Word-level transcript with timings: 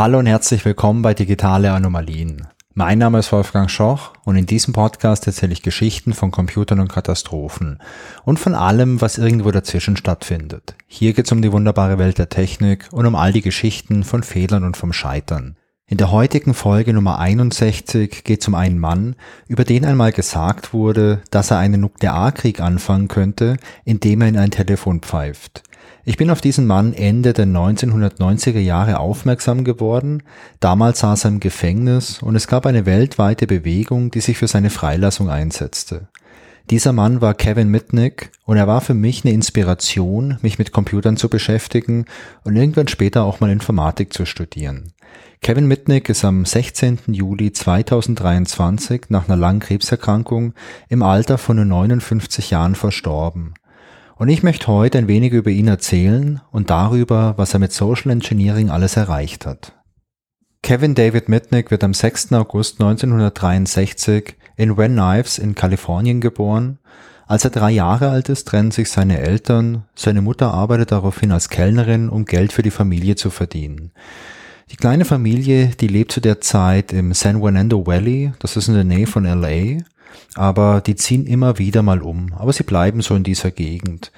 Hallo 0.00 0.18
und 0.18 0.24
herzlich 0.24 0.64
willkommen 0.64 1.02
bei 1.02 1.12
Digitale 1.12 1.72
Anomalien. 1.72 2.48
Mein 2.72 2.96
Name 2.96 3.18
ist 3.18 3.32
Wolfgang 3.32 3.70
Schoch 3.70 4.14
und 4.24 4.34
in 4.34 4.46
diesem 4.46 4.72
Podcast 4.72 5.26
erzähle 5.26 5.52
ich 5.52 5.60
Geschichten 5.60 6.14
von 6.14 6.30
Computern 6.30 6.80
und 6.80 6.90
Katastrophen 6.90 7.82
und 8.24 8.38
von 8.38 8.54
allem, 8.54 9.02
was 9.02 9.18
irgendwo 9.18 9.50
dazwischen 9.50 9.98
stattfindet. 9.98 10.74
Hier 10.86 11.12
geht 11.12 11.26
es 11.26 11.32
um 11.32 11.42
die 11.42 11.52
wunderbare 11.52 11.98
Welt 11.98 12.16
der 12.16 12.30
Technik 12.30 12.88
und 12.92 13.04
um 13.04 13.14
all 13.14 13.34
die 13.34 13.42
Geschichten 13.42 14.02
von 14.02 14.22
Fehlern 14.22 14.64
und 14.64 14.78
vom 14.78 14.94
Scheitern. 14.94 15.56
In 15.86 15.98
der 15.98 16.10
heutigen 16.10 16.54
Folge 16.54 16.94
Nummer 16.94 17.18
61 17.18 18.24
geht 18.24 18.40
es 18.40 18.48
um 18.48 18.54
einen 18.54 18.78
Mann, 18.78 19.16
über 19.48 19.64
den 19.64 19.84
einmal 19.84 20.12
gesagt 20.12 20.72
wurde, 20.72 21.20
dass 21.30 21.50
er 21.50 21.58
einen 21.58 21.82
Nuklearkrieg 21.82 22.60
anfangen 22.60 23.08
könnte, 23.08 23.58
indem 23.84 24.22
er 24.22 24.28
in 24.28 24.38
ein 24.38 24.50
Telefon 24.50 25.00
pfeift. 25.00 25.62
Ich 26.04 26.16
bin 26.16 26.30
auf 26.30 26.40
diesen 26.40 26.66
Mann 26.66 26.94
Ende 26.94 27.34
der 27.34 27.46
1990er 27.46 28.58
Jahre 28.58 29.00
aufmerksam 29.00 29.64
geworden. 29.64 30.22
Damals 30.58 31.00
saß 31.00 31.24
er 31.24 31.30
im 31.30 31.40
Gefängnis 31.40 32.22
und 32.22 32.36
es 32.36 32.46
gab 32.46 32.64
eine 32.64 32.86
weltweite 32.86 33.46
Bewegung, 33.46 34.10
die 34.10 34.20
sich 34.20 34.38
für 34.38 34.48
seine 34.48 34.70
Freilassung 34.70 35.28
einsetzte. 35.28 36.08
Dieser 36.70 36.92
Mann 36.92 37.20
war 37.20 37.34
Kevin 37.34 37.68
Mitnick 37.68 38.30
und 38.44 38.56
er 38.56 38.66
war 38.66 38.80
für 38.80 38.94
mich 38.94 39.24
eine 39.24 39.34
Inspiration, 39.34 40.38
mich 40.40 40.58
mit 40.58 40.72
Computern 40.72 41.16
zu 41.16 41.28
beschäftigen 41.28 42.06
und 42.44 42.56
irgendwann 42.56 42.88
später 42.88 43.24
auch 43.24 43.40
mal 43.40 43.50
Informatik 43.50 44.12
zu 44.12 44.24
studieren. 44.24 44.92
Kevin 45.42 45.66
Mitnick 45.66 46.08
ist 46.08 46.24
am 46.24 46.44
16. 46.44 46.98
Juli 47.08 47.52
2023 47.52 49.06
nach 49.08 49.26
einer 49.26 49.36
langen 49.36 49.60
Krebserkrankung 49.60 50.54
im 50.88 51.02
Alter 51.02 51.38
von 51.38 51.56
nur 51.56 51.64
59 51.64 52.50
Jahren 52.50 52.74
verstorben. 52.74 53.54
Und 54.20 54.28
ich 54.28 54.42
möchte 54.42 54.66
heute 54.66 54.98
ein 54.98 55.08
wenig 55.08 55.32
über 55.32 55.48
ihn 55.48 55.66
erzählen 55.66 56.42
und 56.52 56.68
darüber, 56.68 57.32
was 57.38 57.54
er 57.54 57.58
mit 57.58 57.72
Social 57.72 58.10
Engineering 58.10 58.68
alles 58.68 58.98
erreicht 58.98 59.46
hat. 59.46 59.72
Kevin 60.62 60.94
David 60.94 61.30
Mitnick 61.30 61.70
wird 61.70 61.82
am 61.82 61.94
6. 61.94 62.34
August 62.34 62.82
1963 62.82 64.36
in 64.56 64.76
Van 64.76 64.94
Nuys 64.94 65.38
in 65.38 65.54
Kalifornien 65.54 66.20
geboren. 66.20 66.80
Als 67.28 67.44
er 67.44 67.50
drei 67.50 67.70
Jahre 67.70 68.10
alt 68.10 68.28
ist, 68.28 68.46
trennen 68.46 68.72
sich 68.72 68.90
seine 68.90 69.20
Eltern. 69.20 69.84
Seine 69.94 70.20
Mutter 70.20 70.52
arbeitet 70.52 70.92
daraufhin 70.92 71.32
als 71.32 71.48
Kellnerin, 71.48 72.10
um 72.10 72.26
Geld 72.26 72.52
für 72.52 72.62
die 72.62 72.70
Familie 72.70 73.16
zu 73.16 73.30
verdienen. 73.30 73.90
Die 74.70 74.76
kleine 74.76 75.06
Familie, 75.06 75.68
die 75.68 75.88
lebt 75.88 76.12
zu 76.12 76.20
der 76.20 76.42
Zeit 76.42 76.92
im 76.92 77.14
San 77.14 77.40
Fernando 77.40 77.86
Valley, 77.86 78.32
das 78.38 78.58
ist 78.58 78.68
in 78.68 78.74
der 78.74 78.84
Nähe 78.84 79.06
von 79.06 79.24
LA, 79.24 79.78
aber 80.34 80.80
die 80.80 80.96
ziehen 80.96 81.26
immer 81.26 81.58
wieder 81.58 81.82
mal 81.82 82.02
um, 82.02 82.32
aber 82.34 82.52
sie 82.52 82.62
bleiben 82.62 83.00
so 83.00 83.14
in 83.14 83.24
dieser 83.24 83.50
Gegend. 83.50 84.12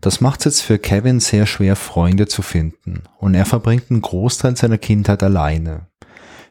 Das 0.00 0.20
macht 0.20 0.40
es 0.40 0.44
jetzt 0.44 0.60
für 0.60 0.78
Kevin 0.78 1.20
sehr 1.20 1.46
schwer, 1.46 1.76
Freunde 1.76 2.26
zu 2.26 2.42
finden 2.42 3.04
und 3.18 3.34
er 3.34 3.46
verbringt 3.46 3.90
einen 3.90 4.02
Großteil 4.02 4.56
seiner 4.56 4.78
Kindheit 4.78 5.22
alleine. 5.22 5.86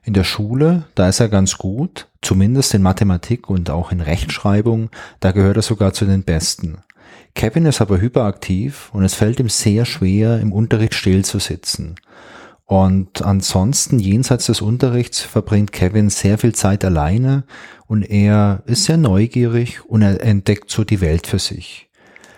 In 0.04 0.14
der 0.14 0.24
Schule, 0.24 0.86
da 0.96 1.08
ist 1.08 1.20
er 1.20 1.30
ganz 1.30 1.58
gut, 1.58 2.08
zumindest 2.22 2.74
in 2.74 2.82
Mathematik 2.82 3.50
und 3.50 3.70
auch 3.70 3.92
in 3.92 4.02
Rechtschreibung, 4.02 4.90
da 5.20 5.32
gehört 5.32 5.58
er 5.58 5.62
sogar 5.62 5.94
zu 5.94 6.06
den 6.06 6.24
Besten. 6.24 6.80
Kevin 7.36 7.66
ist 7.66 7.82
aber 7.82 8.02
hyperaktiv 8.02 8.90
und 8.94 9.04
es 9.04 9.14
fällt 9.14 9.40
ihm 9.40 9.50
sehr 9.50 9.86
schwer, 9.86 10.40
im 10.40 10.52
Unterricht 10.52 10.94
still 10.94 11.24
zu 11.24 11.40
sitzen. 11.40 11.96
Und 12.66 13.22
ansonsten, 13.22 14.00
jenseits 14.00 14.46
des 14.46 14.62
Unterrichts, 14.62 15.22
verbringt 15.22 15.72
Kevin 15.72 16.10
sehr 16.10 16.38
viel 16.38 16.56
Zeit 16.56 16.86
alleine 16.86 17.44
und 17.88 18.04
er 18.04 18.64
ist 18.66 18.86
sehr 18.86 18.98
neugierig 18.98 19.86
und 19.86 20.02
er 20.02 20.22
entdeckt 20.24 20.72
so 20.72 20.84
die 20.84 21.02
Welt 21.02 21.28
für 21.28 21.40
sich. 21.40 21.90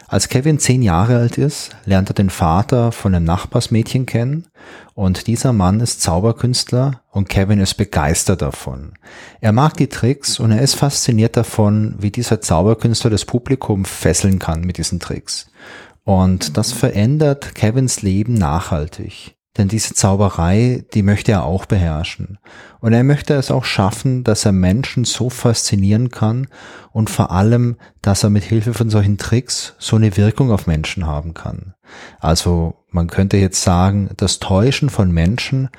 Als 0.08 0.30
Kevin 0.30 0.60
zehn 0.60 0.84
Jahre 0.84 1.18
alt 1.18 1.38
ist, 1.38 1.76
lernt 1.86 2.10
er 2.10 2.14
den 2.14 2.30
Vater 2.30 2.92
von 2.92 3.16
einem 3.16 3.26
Nachbarsmädchen 3.26 4.06
kennen 4.06 4.48
und 4.94 5.26
dieser 5.26 5.52
Mann 5.52 5.80
ist 5.80 6.02
Zauberkünstler 6.02 7.02
und 7.10 7.28
Kevin 7.28 7.60
ist 7.60 7.74
begeistert 7.74 8.44
davon. 8.44 8.94
Er 9.42 9.52
mag 9.52 9.78
die 9.78 9.90
Tricks 9.90 10.40
und 10.40 10.52
er 10.52 10.62
ist 10.62 10.76
fasziniert 10.76 11.36
davon, 11.36 11.96
wie 11.98 12.12
dieser 12.12 12.40
Zauberkünstler 12.40 13.10
das 13.10 13.26
Publikum 13.26 13.84
fesseln 13.84 14.38
kann 14.38 14.62
mit 14.62 14.78
diesen 14.78 15.00
Tricks. 15.00 15.50
Und 16.04 16.56
das 16.56 16.72
verändert 16.72 17.56
Kevins 17.56 18.04
Leben 18.04 18.36
nachhaltig. 18.36 19.36
Denn 19.58 19.70
diese 19.70 19.94
Zauberei, 19.94 20.84
die 20.94 21.02
möchte 21.02 21.32
er 21.32 21.46
auch 21.46 21.66
beherrschen. 21.66 22.40
Und 22.82 22.94
er 22.94 23.04
möchte 23.04 23.34
es 23.36 23.52
auch 23.52 23.64
schaffen, 23.64 24.24
dass 24.24 24.46
er 24.46 24.52
Menschen 24.52 25.06
so 25.06 25.30
faszinieren 25.30 26.10
kann 26.10 26.48
und 26.92 27.10
vor 27.10 27.32
allem, 27.32 27.78
dass 28.02 28.24
er 28.24 28.30
mit 28.30 28.44
Hilfe 28.44 28.74
von 28.74 28.90
solchen 28.90 29.18
Tricks 29.18 29.74
so 29.80 29.96
eine 29.96 30.18
Wirkung 30.18 30.52
auf 30.52 30.68
Menschen 30.68 31.08
haben 31.08 31.34
kann. 31.34 31.74
Also 32.20 32.76
man 32.90 33.08
könnte 33.08 33.38
jetzt 33.38 33.62
sagen, 33.62 34.10
das 34.18 34.40
Täuschen 34.40 34.90
von 34.90 35.12
Menschen, 35.12 35.70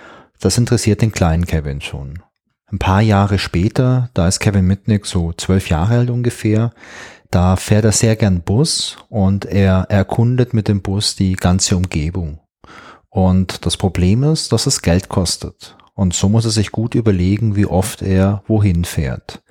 das 0.41 0.57
interessiert 0.57 1.03
den 1.03 1.13
kleinen 1.13 1.47
Kevin 1.47 1.81
schon. 1.81 2.23
Ein 2.69 2.79
paar 2.79 3.03
Jahre 3.03 3.39
später, 3.39 4.11
da 4.15 4.27
ist 4.27 4.41
Kevin 4.41 4.67
Mitnick 4.67 5.07
so 5.07 5.33
zwölf 5.33 5.69
Jahre 5.69 5.99
alt 5.99 6.11
ungefähr, 6.11 6.73
da 7.31 7.57
fährt 7.57 7.85
er 7.85 7.93
sehr 7.93 8.17
gern 8.17 8.41
Bus 8.41 8.97
und 9.09 9.45
er 9.45 9.87
erkundet 9.89 10.55
mit 10.55 10.67
dem 10.69 10.83
Bus 10.83 11.15
die 11.15 11.35
ganze 11.35 11.77
Umgebung. 11.77 12.41
Und 13.17 13.65
das 13.65 13.79
Problem 13.79 14.25
ist, 14.25 14.53
dass 14.53 14.67
es 14.67 14.83
Geld 14.83 15.09
kostet. 15.09 15.75
Und 15.95 16.13
so 16.13 16.29
muss 16.29 16.45
er 16.45 16.51
sich 16.51 16.71
gut 16.71 16.95
überlegen, 16.95 17.57
wie 17.57 17.65
oft 17.65 18.03
er 18.03 18.43
wohin 18.47 18.85
fährt. 18.85 19.43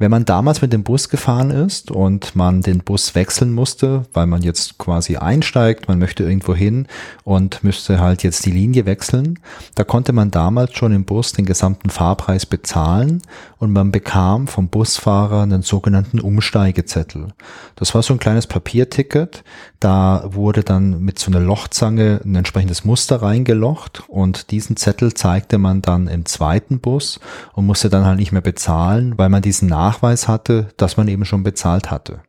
Wenn 0.00 0.10
man 0.10 0.24
damals 0.24 0.62
mit 0.62 0.72
dem 0.72 0.82
Bus 0.82 1.10
gefahren 1.10 1.50
ist 1.50 1.90
und 1.90 2.34
man 2.34 2.62
den 2.62 2.78
Bus 2.78 3.14
wechseln 3.14 3.52
musste, 3.52 4.06
weil 4.14 4.26
man 4.26 4.40
jetzt 4.40 4.78
quasi 4.78 5.18
einsteigt, 5.18 5.88
man 5.88 5.98
möchte 5.98 6.22
irgendwo 6.22 6.54
hin 6.54 6.86
und 7.22 7.62
müsste 7.62 8.00
halt 8.00 8.22
jetzt 8.22 8.46
die 8.46 8.50
Linie 8.50 8.86
wechseln, 8.86 9.38
da 9.74 9.84
konnte 9.84 10.14
man 10.14 10.30
damals 10.30 10.72
schon 10.72 10.92
im 10.92 11.04
Bus 11.04 11.32
den 11.32 11.44
gesamten 11.44 11.90
Fahrpreis 11.90 12.46
bezahlen 12.46 13.20
und 13.58 13.72
man 13.72 13.92
bekam 13.92 14.48
vom 14.48 14.68
Busfahrer 14.68 15.42
einen 15.42 15.60
sogenannten 15.60 16.18
Umsteigezettel. 16.18 17.34
Das 17.76 17.94
war 17.94 18.02
so 18.02 18.14
ein 18.14 18.18
kleines 18.18 18.46
Papierticket, 18.46 19.44
da 19.80 20.24
wurde 20.24 20.62
dann 20.62 21.02
mit 21.02 21.18
so 21.18 21.30
einer 21.30 21.40
Lochzange 21.40 22.22
ein 22.24 22.36
entsprechendes 22.36 22.86
Muster 22.86 23.20
reingelocht 23.20 24.04
und 24.08 24.50
diesen 24.50 24.76
Zettel 24.76 25.12
zeigte 25.12 25.58
man 25.58 25.82
dann 25.82 26.08
im 26.08 26.24
zweiten 26.24 26.80
Bus 26.80 27.20
und 27.52 27.66
musste 27.66 27.90
dann 27.90 28.06
halt 28.06 28.18
nicht 28.18 28.32
mehr 28.32 28.40
bezahlen, 28.40 29.18
weil 29.18 29.28
man 29.28 29.42
diesen 29.42 29.68
Nachweis 29.90 30.28
hatte, 30.28 30.68
dass 30.76 30.96
man 30.96 31.08
eben 31.08 31.24
schon 31.24 31.42
bezahlt 31.42 31.90
hatte. 31.90 32.20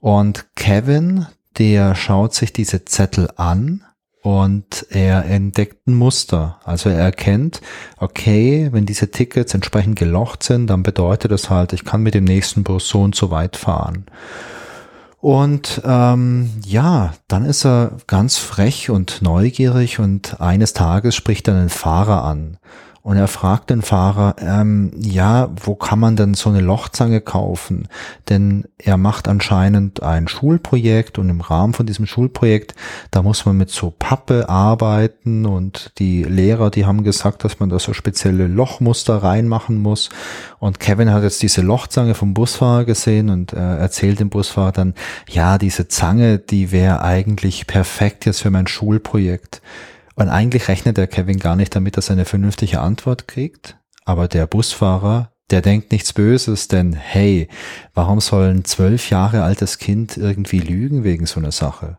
Und 0.00 0.46
Kevin, 0.54 1.26
der 1.56 1.94
schaut 1.94 2.34
sich 2.34 2.52
diese 2.52 2.84
Zettel 2.84 3.30
an 3.36 3.84
und 4.22 4.86
er 4.90 5.24
entdeckt 5.24 5.86
ein 5.86 5.94
Muster. 5.94 6.60
Also 6.64 6.90
er 6.90 6.98
erkennt, 6.98 7.62
okay, 7.96 8.68
wenn 8.72 8.84
diese 8.84 9.10
Tickets 9.10 9.54
entsprechend 9.54 9.98
gelocht 9.98 10.42
sind, 10.42 10.66
dann 10.66 10.82
bedeutet 10.82 11.30
das 11.30 11.48
halt, 11.48 11.72
ich 11.72 11.84
kann 11.84 12.02
mit 12.02 12.14
dem 12.14 12.24
nächsten 12.24 12.64
Bus 12.64 12.86
so 12.86 13.00
und 13.00 13.14
so 13.14 13.30
weit 13.30 13.56
fahren. 13.56 14.04
Und 15.20 15.80
ähm, 15.86 16.50
ja, 16.66 17.14
dann 17.28 17.46
ist 17.46 17.64
er 17.64 17.92
ganz 18.06 18.36
frech 18.36 18.90
und 18.90 19.22
neugierig 19.22 20.00
und 20.00 20.38
eines 20.38 20.74
Tages 20.74 21.14
spricht 21.14 21.48
er 21.48 21.54
einen 21.54 21.70
Fahrer 21.70 22.24
an 22.24 22.58
und 23.04 23.18
er 23.18 23.28
fragt 23.28 23.68
den 23.68 23.82
Fahrer, 23.82 24.34
ähm, 24.38 24.90
ja, 24.96 25.50
wo 25.62 25.74
kann 25.74 25.98
man 25.98 26.16
denn 26.16 26.32
so 26.32 26.48
eine 26.48 26.62
Lochzange 26.62 27.20
kaufen? 27.20 27.86
Denn 28.30 28.64
er 28.78 28.96
macht 28.96 29.28
anscheinend 29.28 30.02
ein 30.02 30.26
Schulprojekt 30.26 31.18
und 31.18 31.28
im 31.28 31.42
Rahmen 31.42 31.74
von 31.74 31.84
diesem 31.84 32.06
Schulprojekt, 32.06 32.74
da 33.10 33.22
muss 33.22 33.44
man 33.44 33.58
mit 33.58 33.68
so 33.68 33.90
Pappe 33.90 34.48
arbeiten 34.48 35.44
und 35.44 35.92
die 35.98 36.22
Lehrer, 36.22 36.70
die 36.70 36.86
haben 36.86 37.04
gesagt, 37.04 37.44
dass 37.44 37.60
man 37.60 37.68
da 37.68 37.78
so 37.78 37.92
spezielle 37.92 38.46
Lochmuster 38.46 39.22
reinmachen 39.22 39.82
muss. 39.82 40.08
Und 40.58 40.80
Kevin 40.80 41.12
hat 41.12 41.24
jetzt 41.24 41.42
diese 41.42 41.60
Lochzange 41.60 42.14
vom 42.14 42.32
Busfahrer 42.32 42.86
gesehen 42.86 43.28
und 43.28 43.52
äh, 43.52 43.76
erzählt 43.76 44.18
dem 44.18 44.30
Busfahrer 44.30 44.72
dann, 44.72 44.94
ja, 45.28 45.58
diese 45.58 45.88
Zange, 45.88 46.38
die 46.38 46.72
wäre 46.72 47.02
eigentlich 47.02 47.66
perfekt 47.66 48.24
jetzt 48.24 48.40
für 48.40 48.50
mein 48.50 48.66
Schulprojekt. 48.66 49.60
Und 50.14 50.28
eigentlich 50.28 50.68
rechnet 50.68 50.96
der 50.96 51.06
Kevin 51.06 51.38
gar 51.38 51.56
nicht 51.56 51.74
damit, 51.74 51.96
dass 51.96 52.08
er 52.08 52.14
eine 52.14 52.24
vernünftige 52.24 52.80
Antwort 52.80 53.26
kriegt. 53.26 53.76
Aber 54.04 54.28
der 54.28 54.46
Busfahrer, 54.46 55.32
der 55.50 55.60
denkt 55.60 55.92
nichts 55.92 56.12
Böses, 56.12 56.68
denn 56.68 56.92
hey, 56.92 57.48
warum 57.94 58.20
soll 58.20 58.48
ein 58.50 58.64
zwölf 58.64 59.10
Jahre 59.10 59.42
altes 59.42 59.78
Kind 59.78 60.16
irgendwie 60.16 60.60
lügen 60.60 61.04
wegen 61.04 61.26
so 61.26 61.40
einer 61.40 61.52
Sache? 61.52 61.98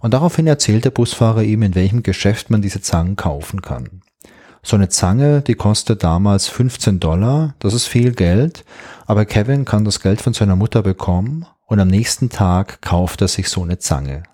Und 0.00 0.14
daraufhin 0.14 0.46
erzählt 0.46 0.84
der 0.84 0.90
Busfahrer 0.90 1.42
ihm, 1.42 1.62
in 1.62 1.74
welchem 1.74 2.02
Geschäft 2.02 2.50
man 2.50 2.62
diese 2.62 2.80
Zangen 2.80 3.16
kaufen 3.16 3.60
kann. 3.60 4.00
So 4.62 4.76
eine 4.76 4.88
Zange, 4.88 5.40
die 5.40 5.54
kostet 5.54 6.02
damals 6.02 6.48
15 6.48 7.00
Dollar, 7.00 7.54
das 7.60 7.74
ist 7.74 7.86
viel 7.86 8.12
Geld, 8.12 8.64
aber 9.06 9.24
Kevin 9.24 9.64
kann 9.64 9.84
das 9.84 10.00
Geld 10.00 10.20
von 10.20 10.34
seiner 10.34 10.56
Mutter 10.56 10.82
bekommen 10.82 11.46
und 11.66 11.80
am 11.80 11.88
nächsten 11.88 12.28
Tag 12.28 12.82
kauft 12.82 13.22
er 13.22 13.28
sich 13.28 13.48
so 13.48 13.62
eine 13.62 13.78
Zange. 13.78 14.24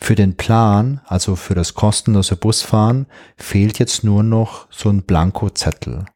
Für 0.00 0.14
den 0.14 0.36
Plan, 0.36 1.00
also 1.06 1.36
für 1.36 1.54
das 1.54 1.74
kostenlose 1.74 2.36
Busfahren, 2.36 3.06
fehlt 3.36 3.78
jetzt 3.78 4.02
nur 4.02 4.22
noch 4.22 4.66
so 4.70 4.88
ein 4.88 5.02
Blankozettel. 5.02 6.06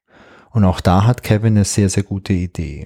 Und 0.51 0.65
auch 0.65 0.81
da 0.81 1.05
hat 1.05 1.23
Kevin 1.23 1.57
eine 1.57 1.65
sehr, 1.65 1.89
sehr 1.91 2.03
gute 2.03 2.33
Idee. 2.33 2.85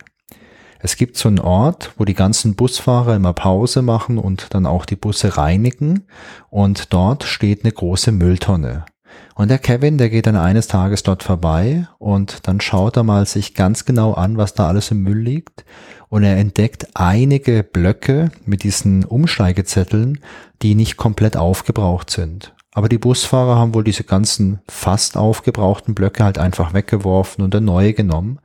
Es 0.81 0.97
gibt 0.97 1.17
so 1.17 1.29
einen 1.29 1.41
Ort, 1.41 1.93
wo 1.97 2.05
die 2.05 2.15
ganzen 2.15 2.55
Busfahrer 2.55 3.17
immer 3.17 3.33
Pause 3.33 3.83
machen 3.83 4.19
und 4.19 4.55
dann 4.55 4.67
auch 4.67 4.85
die 4.85 4.97
Busse 4.97 5.37
reinigen. 5.37 6.06
Und 6.50 6.93
dort 6.93 7.25
steht 7.25 7.65
eine 7.65 7.73
große 7.73 8.12
Mülltonne. 8.12 8.85
Und 9.34 9.49
der 9.49 9.58
Kevin, 9.58 9.99
der 9.99 10.10
geht 10.10 10.26
dann 10.26 10.37
eines 10.37 10.66
Tages 10.66 11.02
dort 11.02 11.22
vorbei 11.22 11.87
und 11.99 12.46
dann 12.49 12.60
schaut 12.60 12.96
er 12.96 13.05
mal 13.05 13.26
sich 13.26 13.55
ganz 13.55 13.84
genau 13.84 14.12
an, 14.14 14.37
was 14.37 14.55
da 14.55 14.69
alles 14.69 14.90
im 14.90 15.02
Müll 15.02 15.19
liegt. 15.19 15.64
Und 16.08 16.25
er 16.25 16.37
entdeckt 16.37 16.88
einige 16.94 17.62
Blöcke 17.62 18.31
mit 18.46 18.62
diesen 18.62 19.05
Umsteigezetteln, 19.05 20.20
die 20.62 20.75
nicht 20.75 20.96
komplett 20.96 21.37
aufgebraucht 21.37 22.10
sind. 22.10 22.55
Aber 22.72 22.88
die 22.88 22.99
Busfahrer 22.99 23.56
haben 23.56 23.75
wohl 23.75 23.84
diese 23.84 24.05
ganzen 24.05 24.60
fast 24.69 25.16
aufgebrauchten 25.16 25.94
Blöcke 25.94 26.22
halt 26.22 26.38
einfach 26.38 26.75
weggeworfen 26.75 27.43
und 27.43 27.54
eine 27.54 27.64
neue 27.64 27.93
genommen. 27.93 28.38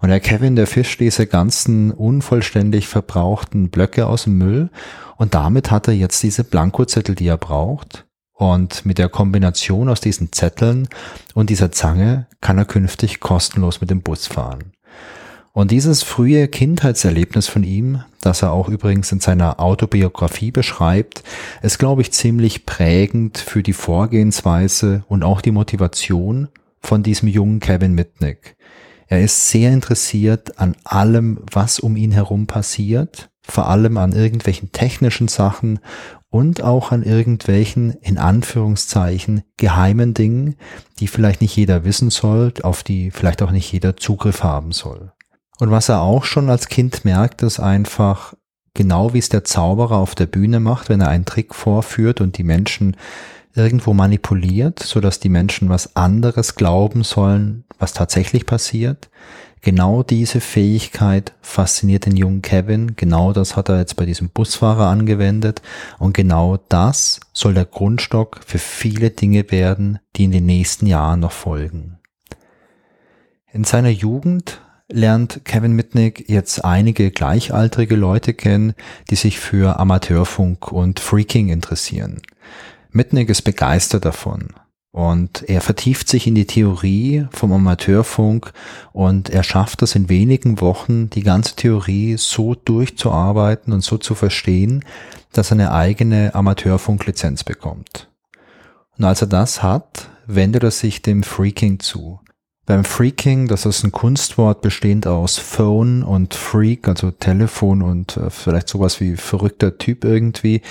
Und 0.00 0.08
der 0.08 0.20
Kevin, 0.20 0.56
der 0.56 0.66
fischt 0.66 1.00
diese 1.00 1.26
ganzen 1.26 1.90
unvollständig 1.90 2.86
verbrauchten 2.86 3.70
Blöcke 3.70 4.06
aus 4.06 4.24
dem 4.24 4.38
Müll 4.38 4.70
und 5.16 5.34
damit 5.34 5.70
hat 5.70 5.88
er 5.88 5.94
jetzt 5.94 6.22
diese 6.22 6.44
Blankozettel, 6.44 7.14
die 7.14 7.28
er 7.28 7.38
braucht. 7.38 8.06
Und 8.42 8.84
mit 8.84 8.98
der 8.98 9.08
Kombination 9.08 9.88
aus 9.88 10.00
diesen 10.00 10.32
Zetteln 10.32 10.88
und 11.32 11.48
dieser 11.48 11.70
Zange 11.70 12.26
kann 12.40 12.58
er 12.58 12.64
künftig 12.64 13.20
kostenlos 13.20 13.80
mit 13.80 13.88
dem 13.88 14.02
Bus 14.02 14.26
fahren. 14.26 14.72
Und 15.52 15.70
dieses 15.70 16.02
frühe 16.02 16.48
Kindheitserlebnis 16.48 17.46
von 17.46 17.62
ihm, 17.62 18.02
das 18.20 18.42
er 18.42 18.50
auch 18.50 18.68
übrigens 18.68 19.12
in 19.12 19.20
seiner 19.20 19.60
Autobiografie 19.60 20.50
beschreibt, 20.50 21.22
ist, 21.62 21.78
glaube 21.78 22.02
ich, 22.02 22.10
ziemlich 22.10 22.66
prägend 22.66 23.38
für 23.38 23.62
die 23.62 23.74
Vorgehensweise 23.74 25.04
und 25.06 25.22
auch 25.22 25.40
die 25.40 25.52
Motivation 25.52 26.48
von 26.80 27.04
diesem 27.04 27.28
jungen 27.28 27.60
Kevin 27.60 27.94
Mitnick. 27.94 28.56
Er 29.06 29.22
ist 29.22 29.50
sehr 29.50 29.72
interessiert 29.72 30.58
an 30.58 30.74
allem, 30.82 31.38
was 31.52 31.78
um 31.78 31.94
ihn 31.94 32.10
herum 32.10 32.48
passiert, 32.48 33.30
vor 33.44 33.68
allem 33.68 33.98
an 33.98 34.10
irgendwelchen 34.10 34.72
technischen 34.72 35.28
Sachen 35.28 35.78
und 36.32 36.62
auch 36.62 36.92
an 36.92 37.02
irgendwelchen, 37.02 37.92
in 38.00 38.16
Anführungszeichen, 38.16 39.42
geheimen 39.58 40.14
Dingen, 40.14 40.56
die 40.98 41.06
vielleicht 41.06 41.42
nicht 41.42 41.54
jeder 41.54 41.84
wissen 41.84 42.08
soll, 42.08 42.54
auf 42.62 42.82
die 42.82 43.10
vielleicht 43.10 43.42
auch 43.42 43.50
nicht 43.50 43.70
jeder 43.70 43.98
Zugriff 43.98 44.42
haben 44.42 44.72
soll. 44.72 45.12
Und 45.60 45.70
was 45.70 45.90
er 45.90 46.00
auch 46.00 46.24
schon 46.24 46.48
als 46.48 46.68
Kind 46.68 47.04
merkt, 47.04 47.42
ist 47.42 47.60
einfach 47.60 48.32
genau 48.72 49.12
wie 49.12 49.18
es 49.18 49.28
der 49.28 49.44
Zauberer 49.44 49.96
auf 49.96 50.14
der 50.14 50.24
Bühne 50.24 50.58
macht, 50.58 50.88
wenn 50.88 51.02
er 51.02 51.08
einen 51.08 51.26
Trick 51.26 51.54
vorführt 51.54 52.22
und 52.22 52.38
die 52.38 52.44
Menschen 52.44 52.96
irgendwo 53.54 53.92
manipuliert, 53.92 54.78
so 54.78 55.00
dass 55.00 55.20
die 55.20 55.28
Menschen 55.28 55.68
was 55.68 55.96
anderes 55.96 56.54
glauben 56.54 57.04
sollen, 57.04 57.64
was 57.78 57.92
tatsächlich 57.92 58.46
passiert. 58.46 59.10
Genau 59.64 60.02
diese 60.02 60.40
Fähigkeit 60.40 61.34
fasziniert 61.40 62.06
den 62.06 62.16
jungen 62.16 62.42
Kevin. 62.42 62.96
Genau 62.96 63.32
das 63.32 63.54
hat 63.56 63.68
er 63.68 63.78
jetzt 63.78 63.94
bei 63.94 64.04
diesem 64.04 64.28
Busfahrer 64.28 64.88
angewendet. 64.88 65.62
Und 66.00 66.14
genau 66.14 66.58
das 66.68 67.20
soll 67.32 67.54
der 67.54 67.64
Grundstock 67.64 68.40
für 68.44 68.58
viele 68.58 69.10
Dinge 69.10 69.52
werden, 69.52 70.00
die 70.16 70.24
in 70.24 70.32
den 70.32 70.46
nächsten 70.46 70.86
Jahren 70.86 71.20
noch 71.20 71.30
folgen. 71.30 72.00
In 73.52 73.62
seiner 73.62 73.90
Jugend 73.90 74.60
lernt 74.88 75.44
Kevin 75.44 75.74
Mitnick 75.74 76.28
jetzt 76.28 76.64
einige 76.64 77.12
gleichaltrige 77.12 77.94
Leute 77.94 78.34
kennen, 78.34 78.74
die 79.10 79.16
sich 79.16 79.38
für 79.38 79.78
Amateurfunk 79.78 80.72
und 80.72 80.98
Freaking 80.98 81.50
interessieren. 81.50 82.20
Mitnick 82.90 83.28
ist 83.28 83.42
begeistert 83.42 84.06
davon 84.06 84.48
und 84.92 85.48
er 85.48 85.62
vertieft 85.62 86.08
sich 86.08 86.26
in 86.26 86.34
die 86.34 86.46
Theorie 86.46 87.26
vom 87.30 87.52
Amateurfunk 87.52 88.52
und 88.92 89.30
er 89.30 89.42
schafft 89.42 89.80
es 89.80 89.94
in 89.94 90.10
wenigen 90.10 90.60
Wochen, 90.60 91.08
die 91.08 91.22
ganze 91.22 91.56
Theorie 91.56 92.16
so 92.18 92.54
durchzuarbeiten 92.54 93.72
und 93.72 93.80
so 93.80 93.96
zu 93.96 94.14
verstehen, 94.14 94.84
dass 95.32 95.50
er 95.50 95.54
eine 95.54 95.72
eigene 95.72 96.34
Amateurfunklizenz 96.34 97.42
bekommt. 97.42 98.10
Und 98.98 99.04
als 99.06 99.22
er 99.22 99.28
das 99.28 99.62
hat, 99.62 100.10
wendet 100.26 100.62
er 100.62 100.70
sich 100.70 101.00
dem 101.00 101.22
Freaking 101.22 101.80
zu. 101.80 102.20
Beim 102.64 102.84
Freaking, 102.84 103.48
das 103.48 103.66
ist 103.66 103.82
ein 103.82 103.90
Kunstwort 103.90 104.60
bestehend 104.60 105.08
aus 105.08 105.36
Phone 105.36 106.04
und 106.04 106.32
Freak, 106.32 106.86
also 106.86 107.10
Telefon 107.10 107.82
und 107.82 108.16
äh, 108.16 108.30
vielleicht 108.30 108.68
sowas 108.68 109.00
wie 109.00 109.16
verrückter 109.16 109.78
Typ 109.78 110.04
irgendwie. 110.04 110.62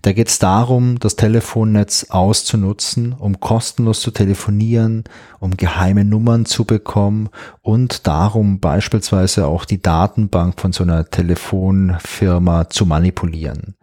Da 0.00 0.14
geht 0.14 0.28
es 0.28 0.38
darum, 0.38 0.98
das 0.98 1.16
Telefonnetz 1.16 2.06
auszunutzen, 2.08 3.12
um 3.12 3.40
kostenlos 3.40 4.00
zu 4.00 4.10
telefonieren, 4.10 5.04
um 5.38 5.58
geheime 5.58 6.06
Nummern 6.06 6.46
zu 6.46 6.64
bekommen 6.64 7.28
und 7.60 8.06
darum 8.06 8.58
beispielsweise 8.58 9.46
auch 9.46 9.66
die 9.66 9.82
Datenbank 9.82 10.58
von 10.58 10.72
so 10.72 10.82
einer 10.82 11.10
Telefonfirma 11.10 12.70
zu 12.70 12.86
manipulieren. 12.86 13.74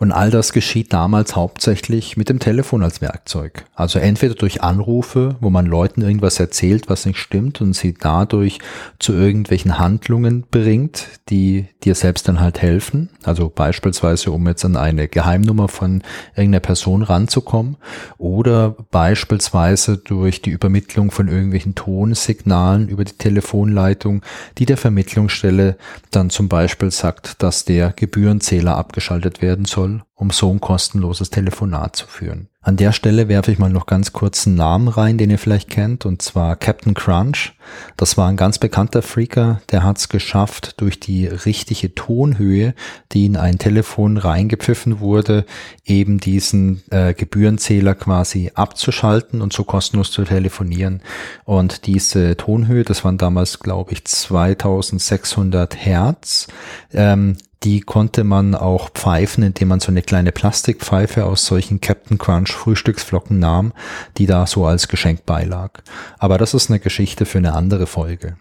Und 0.00 0.12
all 0.12 0.30
das 0.30 0.54
geschieht 0.54 0.94
damals 0.94 1.36
hauptsächlich 1.36 2.16
mit 2.16 2.30
dem 2.30 2.38
Telefon 2.38 2.82
als 2.82 3.02
Werkzeug. 3.02 3.66
Also 3.74 3.98
entweder 3.98 4.34
durch 4.34 4.62
Anrufe, 4.62 5.36
wo 5.40 5.50
man 5.50 5.66
Leuten 5.66 6.00
irgendwas 6.00 6.40
erzählt, 6.40 6.88
was 6.88 7.04
nicht 7.04 7.18
stimmt 7.18 7.60
und 7.60 7.74
sie 7.74 7.92
dadurch 7.92 8.60
zu 8.98 9.12
irgendwelchen 9.12 9.78
Handlungen 9.78 10.46
bringt, 10.50 11.08
die 11.28 11.66
dir 11.84 11.94
selbst 11.94 12.28
dann 12.28 12.40
halt 12.40 12.62
helfen. 12.62 13.10
Also 13.24 13.52
beispielsweise, 13.54 14.30
um 14.30 14.46
jetzt 14.46 14.64
an 14.64 14.76
eine 14.76 15.06
Geheimnummer 15.06 15.68
von 15.68 16.02
irgendeiner 16.34 16.60
Person 16.60 17.02
ranzukommen 17.02 17.76
oder 18.16 18.76
beispielsweise 18.90 19.98
durch 19.98 20.40
die 20.40 20.50
Übermittlung 20.50 21.10
von 21.10 21.28
irgendwelchen 21.28 21.74
Tonsignalen 21.74 22.88
über 22.88 23.04
die 23.04 23.18
Telefonleitung, 23.18 24.22
die 24.56 24.64
der 24.64 24.78
Vermittlungsstelle 24.78 25.76
dann 26.10 26.30
zum 26.30 26.48
Beispiel 26.48 26.90
sagt, 26.90 27.42
dass 27.42 27.66
der 27.66 27.92
Gebührenzähler 27.94 28.78
abgeschaltet 28.78 29.42
werden 29.42 29.66
soll 29.66 29.89
soll, 29.90 30.02
um 30.14 30.30
so 30.30 30.50
ein 30.50 30.60
kostenloses 30.60 31.30
Telefonat 31.30 31.96
zu 31.96 32.06
führen. 32.06 32.48
An 32.62 32.76
der 32.76 32.92
Stelle 32.92 33.28
werfe 33.28 33.50
ich 33.50 33.58
mal 33.58 33.70
noch 33.70 33.86
ganz 33.86 34.12
kurz 34.12 34.46
einen 34.46 34.56
Namen 34.56 34.88
rein, 34.88 35.16
den 35.16 35.30
ihr 35.30 35.38
vielleicht 35.38 35.70
kennt, 35.70 36.04
und 36.04 36.20
zwar 36.20 36.56
Captain 36.56 36.92
Crunch. 36.92 37.54
Das 37.96 38.18
war 38.18 38.28
ein 38.28 38.36
ganz 38.36 38.58
bekannter 38.58 39.00
Freaker, 39.00 39.62
der 39.70 39.82
hat 39.82 39.96
es 39.96 40.10
geschafft, 40.10 40.78
durch 40.78 41.00
die 41.00 41.26
richtige 41.26 41.94
Tonhöhe, 41.94 42.74
die 43.12 43.24
in 43.24 43.38
ein 43.38 43.56
Telefon 43.56 44.18
reingepfiffen 44.18 45.00
wurde, 45.00 45.46
eben 45.86 46.18
diesen 46.18 46.82
äh, 46.90 47.14
Gebührenzähler 47.14 47.94
quasi 47.94 48.52
abzuschalten 48.54 49.40
und 49.40 49.54
so 49.54 49.64
kostenlos 49.64 50.10
zu 50.10 50.24
telefonieren. 50.24 51.00
Und 51.46 51.86
diese 51.86 52.36
Tonhöhe, 52.36 52.84
das 52.84 53.06
waren 53.06 53.16
damals, 53.16 53.60
glaube 53.60 53.92
ich, 53.92 54.04
2600 54.04 55.76
Hertz. 55.76 56.48
Ähm, 56.92 57.38
die 57.62 57.80
konnte 57.80 58.24
man 58.24 58.54
auch 58.54 58.90
pfeifen, 58.90 59.44
indem 59.44 59.68
man 59.68 59.80
so 59.80 59.88
eine 59.88 60.02
kleine 60.02 60.32
Plastikpfeife 60.32 61.26
aus 61.26 61.44
solchen 61.44 61.80
Captain 61.80 62.16
Crunch 62.16 62.52
Frühstücksflocken 62.52 63.38
nahm, 63.38 63.72
die 64.16 64.26
da 64.26 64.46
so 64.46 64.64
als 64.64 64.88
Geschenk 64.88 65.26
beilag. 65.26 65.82
Aber 66.18 66.38
das 66.38 66.54
ist 66.54 66.70
eine 66.70 66.80
Geschichte 66.80 67.26
für 67.26 67.38
eine 67.38 67.52
andere 67.52 67.86
Folge. 67.86 68.36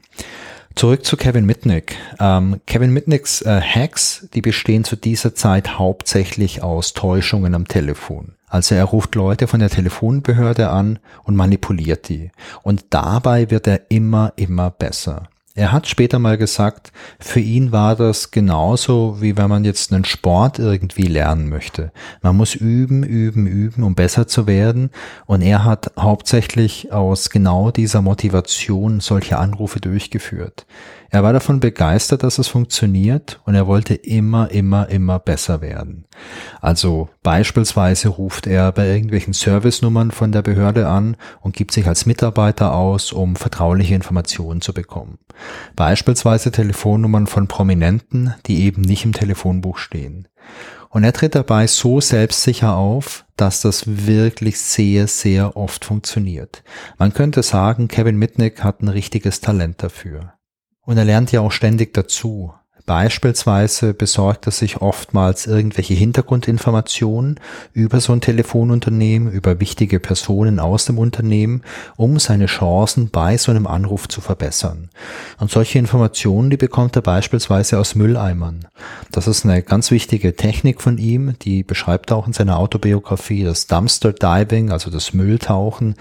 Zurück 0.75 1.03
zu 1.03 1.17
Kevin 1.17 1.45
Mitnick. 1.45 1.97
Ähm, 2.19 2.61
Kevin 2.65 2.93
Mitnicks 2.93 3.41
äh, 3.41 3.59
Hacks, 3.59 4.29
die 4.33 4.41
bestehen 4.41 4.85
zu 4.85 4.95
dieser 4.95 5.35
Zeit 5.35 5.77
hauptsächlich 5.77 6.63
aus 6.63 6.93
Täuschungen 6.93 7.55
am 7.55 7.67
Telefon. 7.67 8.35
Also 8.47 8.75
er 8.75 8.85
ruft 8.85 9.15
Leute 9.15 9.47
von 9.47 9.59
der 9.59 9.69
Telefonbehörde 9.69 10.69
an 10.69 10.99
und 11.23 11.35
manipuliert 11.35 12.07
die. 12.07 12.31
Und 12.63 12.85
dabei 12.91 13.51
wird 13.51 13.67
er 13.67 13.81
immer, 13.89 14.31
immer 14.37 14.69
besser. 14.69 15.27
Er 15.59 15.73
hat 15.73 15.87
später 15.87 16.19
mal 16.19 16.37
gesagt, 16.37 16.93
für 17.19 17.41
ihn 17.41 17.73
war 17.73 17.97
das 17.97 18.31
genauso, 18.31 19.17
wie 19.19 19.35
wenn 19.35 19.49
man 19.49 19.65
jetzt 19.65 19.91
einen 19.91 20.05
Sport 20.05 20.57
irgendwie 20.57 21.03
lernen 21.03 21.49
möchte. 21.49 21.91
Man 22.21 22.37
muss 22.37 22.55
üben, 22.55 23.03
üben, 23.03 23.45
üben, 23.45 23.83
um 23.83 23.93
besser 23.93 24.25
zu 24.25 24.47
werden. 24.47 24.89
Und 25.25 25.41
er 25.41 25.65
hat 25.65 25.91
hauptsächlich 25.99 26.93
aus 26.93 27.29
genau 27.29 27.71
dieser 27.71 28.01
Motivation 28.01 29.01
solche 29.01 29.37
Anrufe 29.37 29.81
durchgeführt. 29.81 30.65
Er 31.11 31.23
war 31.23 31.33
davon 31.33 31.59
begeistert, 31.59 32.23
dass 32.23 32.37
es 32.37 32.47
funktioniert 32.47 33.39
und 33.45 33.55
er 33.55 33.65
wollte 33.65 33.95
immer, 33.95 34.51
immer, 34.51 34.89
immer 34.89 35.19
besser 35.19 35.61
werden. 35.61 36.05
Also 36.61 37.09
beispielsweise 37.23 38.09
ruft 38.09 38.45
er 38.45 38.71
bei 38.71 38.87
irgendwelchen 38.87 39.33
Servicenummern 39.33 40.11
von 40.11 40.31
der 40.31 40.43
Behörde 40.43 40.87
an 40.87 41.17
und 41.41 41.55
gibt 41.55 41.71
sich 41.71 41.87
als 41.87 42.05
Mitarbeiter 42.05 42.73
aus, 42.73 43.11
um 43.11 43.35
vertrauliche 43.35 43.95
Informationen 43.95 44.61
zu 44.61 44.73
bekommen. 44.73 45.17
Beispielsweise 45.75 46.51
Telefonnummern 46.51 47.27
von 47.27 47.47
Prominenten, 47.47 48.35
die 48.45 48.63
eben 48.63 48.81
nicht 48.81 49.05
im 49.05 49.13
Telefonbuch 49.13 49.77
stehen. 49.77 50.27
Und 50.89 51.03
er 51.03 51.13
tritt 51.13 51.35
dabei 51.35 51.67
so 51.67 52.01
selbstsicher 52.01 52.75
auf, 52.75 53.25
dass 53.37 53.61
das 53.61 53.83
wirklich 53.85 54.59
sehr, 54.59 55.07
sehr 55.07 55.55
oft 55.55 55.85
funktioniert. 55.85 56.63
Man 56.97 57.13
könnte 57.13 57.43
sagen, 57.43 57.87
Kevin 57.87 58.17
Mitnick 58.17 58.63
hat 58.63 58.81
ein 58.81 58.87
richtiges 58.87 59.39
Talent 59.39 59.83
dafür. 59.83 60.33
Und 60.89 60.97
er 60.97 61.05
lernt 61.05 61.31
ja 61.31 61.41
auch 61.41 61.51
ständig 61.51 61.93
dazu. 61.93 62.51
Beispielsweise 62.89 63.93
besorgt 63.93 64.47
er 64.47 64.51
sich 64.51 64.81
oftmals 64.81 65.45
irgendwelche 65.45 65.93
Hintergrundinformationen 65.93 67.39
über 67.71 67.99
so 68.01 68.13
ein 68.13 68.19
Telefonunternehmen, 68.19 69.31
über 69.31 69.59
wichtige 69.59 69.99
Personen 69.99 70.59
aus 70.59 70.85
dem 70.85 70.97
Unternehmen, 70.97 71.61
um 71.97 72.17
seine 72.17 72.47
Chancen 72.47 73.11
bei 73.11 73.37
so 73.37 73.51
einem 73.51 73.67
Anruf 73.67 74.07
zu 74.07 74.21
verbessern. 74.21 74.89
Und 75.37 75.51
solche 75.51 75.77
Informationen, 75.77 76.49
die 76.49 76.57
bekommt 76.57 76.95
er 76.95 77.03
beispielsweise 77.03 77.77
aus 77.77 77.93
Mülleimern. 77.93 78.65
Das 79.11 79.27
ist 79.27 79.45
eine 79.45 79.61
ganz 79.61 79.91
wichtige 79.91 80.35
Technik 80.35 80.81
von 80.81 80.97
ihm, 80.97 81.35
die 81.43 81.61
beschreibt 81.61 82.09
er 82.09 82.17
auch 82.17 82.25
in 82.25 82.33
seiner 82.33 82.57
Autobiografie, 82.57 83.43
das 83.43 83.67
Dumpster 83.67 84.13
Diving, 84.13 84.71
also 84.71 84.89
das 84.89 85.13
Mülltauchen, 85.13 85.93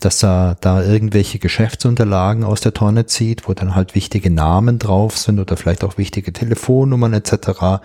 dass 0.00 0.24
er 0.24 0.56
da 0.60 0.82
irgendwelche 0.82 1.38
Geschäftsunterlagen 1.38 2.42
aus 2.42 2.60
der 2.60 2.74
Tonne 2.74 3.06
zieht, 3.06 3.46
wo 3.46 3.54
dann 3.54 3.76
halt 3.76 3.94
wichtige 3.94 4.30
Namen 4.30 4.80
drauf 4.80 5.16
sind 5.16 5.38
oder 5.38 5.56
vielleicht 5.56 5.84
auch 5.84 5.98
wichtige 5.98 6.31
Telefonnummern 6.32 7.14
etc., 7.14 7.80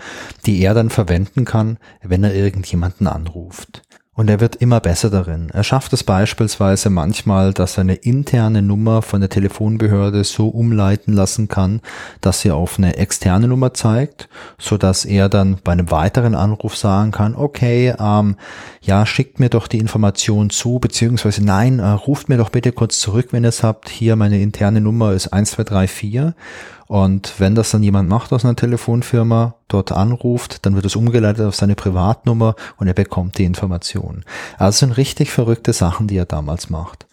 die 0.46 0.62
er 0.62 0.74
dann 0.74 0.90
verwenden 0.90 1.46
kann, 1.46 1.78
wenn 2.02 2.24
er 2.24 2.34
irgendjemanden 2.34 3.08
anruft. 3.08 3.82
Und 4.18 4.32
er 4.32 4.40
wird 4.40 4.56
immer 4.56 4.80
besser 4.80 5.12
darin. 5.12 5.52
Er 5.54 5.64
schafft 5.64 5.94
es 5.94 6.04
beispielsweise 6.04 6.90
manchmal, 6.90 7.54
dass 7.54 7.78
er 7.78 7.82
eine 7.82 7.94
interne 7.94 8.64
Nummer 8.64 9.04
von 9.04 9.22
der 9.22 9.30
Telefonbehörde 9.30 10.24
so 10.24 10.48
umleiten 10.48 11.14
lassen 11.14 11.50
kann, 11.50 11.82
dass 12.20 12.42
sie 12.42 12.50
auf 12.50 12.80
eine 12.80 12.98
externe 12.98 13.48
Nummer 13.48 13.76
zeigt, 13.76 14.28
so 14.58 14.76
dass 14.80 15.06
er 15.06 15.30
dann 15.30 15.60
bei 15.64 15.74
einem 15.74 15.92
weiteren 15.92 16.34
Anruf 16.34 16.76
sagen 16.76 17.12
kann, 17.12 17.36
okay, 17.36 17.94
ähm, 18.00 18.38
ja, 18.82 19.06
schickt 19.06 19.40
mir 19.40 19.50
doch 19.50 19.68
die 19.68 19.78
Information 19.78 20.50
zu, 20.50 20.80
beziehungsweise 20.80 21.46
nein, 21.46 21.78
äh, 21.78 21.86
ruft 21.86 22.28
mir 22.28 22.38
doch 22.38 22.50
bitte 22.50 22.72
kurz 22.72 23.00
zurück, 23.00 23.28
wenn 23.30 23.46
ihr 23.46 23.50
es 23.50 23.62
habt. 23.62 23.88
Hier 23.88 24.16
meine 24.16 24.42
interne 24.42 24.82
Nummer 24.82 25.14
ist 25.14 25.28
1234 25.32 26.34
und 26.88 27.34
wenn 27.40 27.56
das 27.56 27.72
dann 27.72 27.84
jemand 27.84 28.10
macht 28.10 28.32
aus 28.32 28.46
einer 28.46 28.56
Telefonfirma, 28.56 29.56
dort 29.68 29.92
anruft, 29.92 30.66
dann 30.66 30.76
wird 30.76 30.86
es 30.86 30.96
umgeleitet 30.96 31.46
auf 31.46 31.56
seine 31.56 31.76
Privatnummer 31.76 32.56
und 32.78 32.88
er 32.88 32.94
bekommt 32.94 33.38
die 33.38 33.44
Information. 33.44 34.24
Also 34.58 34.80
sind 34.80 34.98
richtig 34.98 35.32
verrückte 35.32 35.74
Sachen, 35.74 36.08
die 36.08 36.18
er 36.18 36.26
damals 36.26 36.70
macht. 36.70 37.06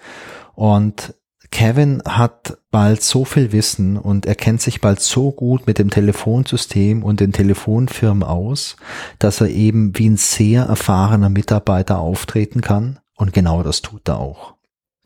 Und 0.54 1.14
Kevin 1.50 2.02
hat 2.04 2.59
bald 2.71 3.02
so 3.02 3.25
viel 3.25 3.52
Wissen 3.52 3.97
und 3.97 4.26
er 4.26 4.35
kennt 4.35 4.61
sich 4.61 4.81
bald 4.81 5.00
so 5.00 5.31
gut 5.31 5.66
mit 5.66 5.78
dem 5.78 5.90
Telefonsystem 5.90 7.02
und 7.04 7.21
den 7.21 7.33
Telefonfirmen 7.33 8.25
aus, 8.25 8.76
dass 9.19 9.40
er 9.40 9.49
eben 9.49 9.97
wie 9.97 10.09
ein 10.09 10.16
sehr 10.16 10.64
erfahrener 10.64 11.31
Mitarbeiter 11.31 11.99
auftreten 11.99 12.61
kann. 12.61 12.99
Und 13.16 13.33
genau 13.33 13.62
das 13.62 13.83
tut 13.83 14.09
er 14.09 14.19
auch. 14.19 14.54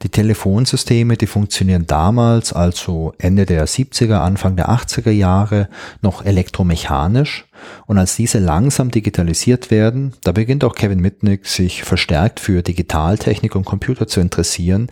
Die 0.02 0.10
Telefonsysteme, 0.10 1.16
die 1.16 1.26
funktionieren 1.26 1.88
damals, 1.88 2.52
also 2.52 3.14
Ende 3.18 3.46
der 3.46 3.66
70er, 3.66 4.18
Anfang 4.18 4.54
der 4.54 4.70
80er 4.70 5.10
Jahre, 5.10 5.68
noch 6.02 6.24
elektromechanisch. 6.24 7.48
Und 7.86 7.98
als 7.98 8.14
diese 8.14 8.38
langsam 8.38 8.92
digitalisiert 8.92 9.72
werden, 9.72 10.12
da 10.22 10.30
beginnt 10.30 10.62
auch 10.62 10.76
Kevin 10.76 11.00
Mitnick 11.00 11.46
sich 11.46 11.82
verstärkt 11.82 12.38
für 12.38 12.62
Digitaltechnik 12.62 13.56
und 13.56 13.64
Computer 13.64 14.06
zu 14.06 14.20
interessieren, 14.20 14.86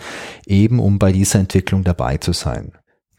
eben 0.45 0.81
um 0.81 0.99
bei 0.99 1.13
dieser 1.13 1.39
Entwicklung 1.39 1.85
dabei 1.85 2.17
zu 2.17 2.33
sein. 2.33 2.73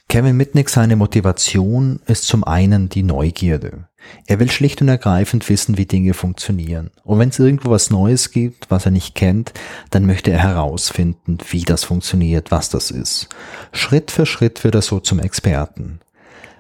Kevin 0.10 0.38
Mitnick, 0.38 0.70
seine 0.70 0.96
Motivation 0.96 2.00
ist 2.08 2.28
zum 2.28 2.46
einen 2.46 2.88
die 2.88 3.04
Neugierde. 3.04 3.90
Er 4.26 4.40
will 4.40 4.50
schlicht 4.50 4.82
und 4.82 4.88
ergreifend 4.88 5.48
wissen, 5.50 5.78
wie 5.78 5.86
Dinge 5.86 6.14
funktionieren. 6.14 6.92
Und 7.04 7.20
wenn 7.20 7.28
es 7.28 7.40
irgendwo 7.40 7.72
was 7.72 7.90
Neues 7.90 8.32
gibt, 8.32 8.72
was 8.72 8.86
er 8.86 8.92
nicht 8.92 9.16
kennt, 9.16 9.52
dann 9.90 10.06
möchte 10.06 10.32
er 10.32 10.40
herausfinden, 10.40 11.40
wie 11.50 11.64
das 11.64 11.84
funktioniert, 11.84 12.52
was 12.52 12.70
das 12.70 12.90
ist. 12.90 13.28
Schritt 13.74 14.10
für 14.10 14.26
Schritt 14.26 14.64
wird 14.64 14.76
er 14.76 14.82
so 14.82 15.02
zum 15.02 15.20
Experten. 15.20 16.00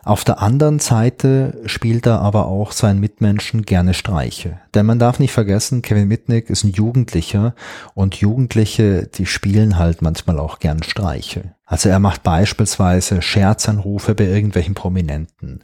Auf 0.08 0.24
der 0.24 0.42
anderen 0.42 0.80
Seite 0.80 1.60
spielt 1.66 2.06
er 2.06 2.22
aber 2.22 2.46
auch 2.46 2.72
seinen 2.72 3.02
Mitmenschen 3.02 3.64
gerne 3.64 3.94
Streiche. 3.94 4.58
Denn 4.74 4.86
man 4.86 5.00
darf 5.00 5.20
nicht 5.20 5.34
vergessen, 5.34 5.82
Kevin 5.82 6.08
Mitnick 6.08 6.50
ist 6.50 6.64
ein 6.64 6.72
Jugendlicher 6.72 7.56
und 7.94 8.16
Jugendliche, 8.16 9.08
die 9.14 9.26
spielen 9.26 9.78
halt 9.78 10.02
manchmal 10.02 10.40
auch 10.40 10.60
gern 10.60 10.82
Streiche. 10.82 11.56
Also 11.66 11.90
er 11.90 12.00
macht 12.00 12.24
beispielsweise 12.24 13.22
Scherzanrufe 13.22 14.16
bei 14.16 14.24
irgendwelchen 14.24 14.76
Prominenten. 14.76 15.60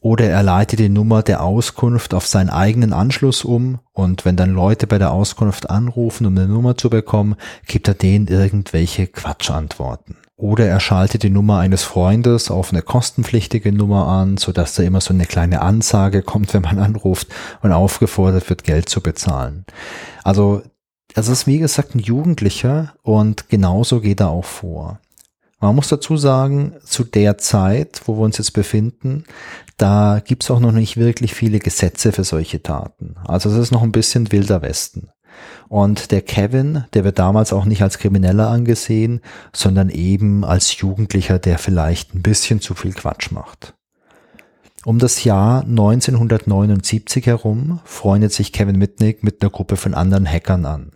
Oder 0.00 0.26
er 0.26 0.42
leitet 0.42 0.78
die 0.78 0.88
Nummer 0.88 1.22
der 1.22 1.42
Auskunft 1.42 2.14
auf 2.14 2.26
seinen 2.26 2.50
eigenen 2.50 2.92
Anschluss 2.92 3.44
um 3.44 3.80
und 3.92 4.24
wenn 4.24 4.36
dann 4.36 4.54
Leute 4.54 4.86
bei 4.86 4.98
der 4.98 5.10
Auskunft 5.10 5.70
anrufen, 5.70 6.26
um 6.26 6.36
eine 6.36 6.46
Nummer 6.46 6.76
zu 6.76 6.88
bekommen, 6.88 7.34
gibt 7.66 7.88
er 7.88 7.94
denen 7.94 8.28
irgendwelche 8.28 9.08
Quatschantworten. 9.08 10.16
Oder 10.36 10.66
er 10.66 10.78
schaltet 10.78 11.24
die 11.24 11.30
Nummer 11.30 11.58
eines 11.58 11.82
Freundes 11.82 12.48
auf 12.48 12.72
eine 12.72 12.82
kostenpflichtige 12.82 13.72
Nummer 13.72 14.06
an, 14.06 14.36
so 14.36 14.52
dass 14.52 14.76
da 14.76 14.84
immer 14.84 15.00
so 15.00 15.12
eine 15.12 15.26
kleine 15.26 15.62
Ansage 15.62 16.22
kommt, 16.22 16.54
wenn 16.54 16.62
man 16.62 16.78
anruft 16.78 17.26
und 17.60 17.72
aufgefordert 17.72 18.48
wird, 18.48 18.62
Geld 18.62 18.88
zu 18.88 19.00
bezahlen. 19.00 19.64
Also, 20.22 20.62
das 21.12 21.26
ist 21.26 21.48
wie 21.48 21.58
gesagt 21.58 21.96
ein 21.96 22.00
Jugendlicher 22.00 22.94
und 23.02 23.48
genauso 23.48 24.00
geht 24.00 24.20
er 24.20 24.28
auch 24.28 24.44
vor. 24.44 25.00
Man 25.60 25.74
muss 25.74 25.88
dazu 25.88 26.16
sagen, 26.16 26.74
zu 26.84 27.02
der 27.02 27.36
Zeit, 27.38 28.02
wo 28.06 28.16
wir 28.16 28.22
uns 28.22 28.38
jetzt 28.38 28.52
befinden, 28.52 29.24
da 29.76 30.22
gibt's 30.24 30.50
auch 30.50 30.60
noch 30.60 30.72
nicht 30.72 30.96
wirklich 30.96 31.34
viele 31.34 31.58
Gesetze 31.58 32.12
für 32.12 32.24
solche 32.24 32.62
Taten. 32.62 33.16
Also 33.26 33.50
es 33.50 33.56
ist 33.56 33.72
noch 33.72 33.82
ein 33.82 33.92
bisschen 33.92 34.30
wilder 34.30 34.62
Westen. 34.62 35.10
Und 35.68 36.10
der 36.12 36.22
Kevin, 36.22 36.84
der 36.94 37.04
wird 37.04 37.18
damals 37.18 37.52
auch 37.52 37.64
nicht 37.64 37.82
als 37.82 37.98
Krimineller 37.98 38.48
angesehen, 38.48 39.20
sondern 39.52 39.90
eben 39.90 40.44
als 40.44 40.78
Jugendlicher, 40.78 41.38
der 41.38 41.58
vielleicht 41.58 42.14
ein 42.14 42.22
bisschen 42.22 42.60
zu 42.60 42.74
viel 42.74 42.92
Quatsch 42.92 43.30
macht. 43.32 43.74
Um 44.84 44.98
das 44.98 45.24
Jahr 45.24 45.62
1979 45.64 47.26
herum 47.26 47.80
freundet 47.84 48.32
sich 48.32 48.52
Kevin 48.52 48.78
Mitnick 48.78 49.22
mit 49.22 49.42
einer 49.42 49.50
Gruppe 49.50 49.76
von 49.76 49.94
anderen 49.94 50.26
Hackern 50.26 50.64
an. 50.64 50.92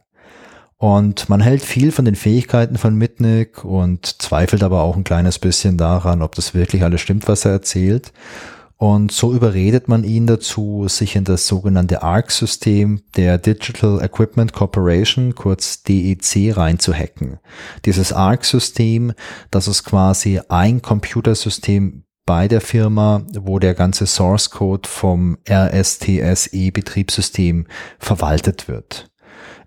Und 0.82 1.28
man 1.28 1.40
hält 1.40 1.62
viel 1.62 1.92
von 1.92 2.04
den 2.04 2.16
Fähigkeiten 2.16 2.76
von 2.76 2.96
Mitnick 2.96 3.64
und 3.64 4.20
zweifelt 4.20 4.64
aber 4.64 4.82
auch 4.82 4.96
ein 4.96 5.04
kleines 5.04 5.38
bisschen 5.38 5.78
daran, 5.78 6.22
ob 6.22 6.34
das 6.34 6.54
wirklich 6.54 6.82
alles 6.82 7.00
stimmt, 7.00 7.28
was 7.28 7.44
er 7.44 7.52
erzählt. 7.52 8.12
Und 8.78 9.12
so 9.12 9.32
überredet 9.32 9.86
man 9.86 10.02
ihn 10.02 10.26
dazu, 10.26 10.88
sich 10.88 11.14
in 11.14 11.22
das 11.22 11.46
sogenannte 11.46 12.02
ARC-System 12.02 13.00
der 13.14 13.38
Digital 13.38 14.02
Equipment 14.02 14.54
Corporation, 14.54 15.36
kurz 15.36 15.84
DEC, 15.84 16.56
reinzuhacken. 16.56 17.38
Dieses 17.84 18.12
ARC-System, 18.12 19.12
das 19.52 19.68
ist 19.68 19.84
quasi 19.84 20.40
ein 20.48 20.82
Computersystem 20.82 22.02
bei 22.26 22.48
der 22.48 22.60
Firma, 22.60 23.22
wo 23.38 23.60
der 23.60 23.74
ganze 23.74 24.08
Source 24.08 24.50
Code 24.50 24.88
vom 24.88 25.38
RSTSE-Betriebssystem 25.48 27.66
verwaltet 28.00 28.66
wird. 28.66 29.11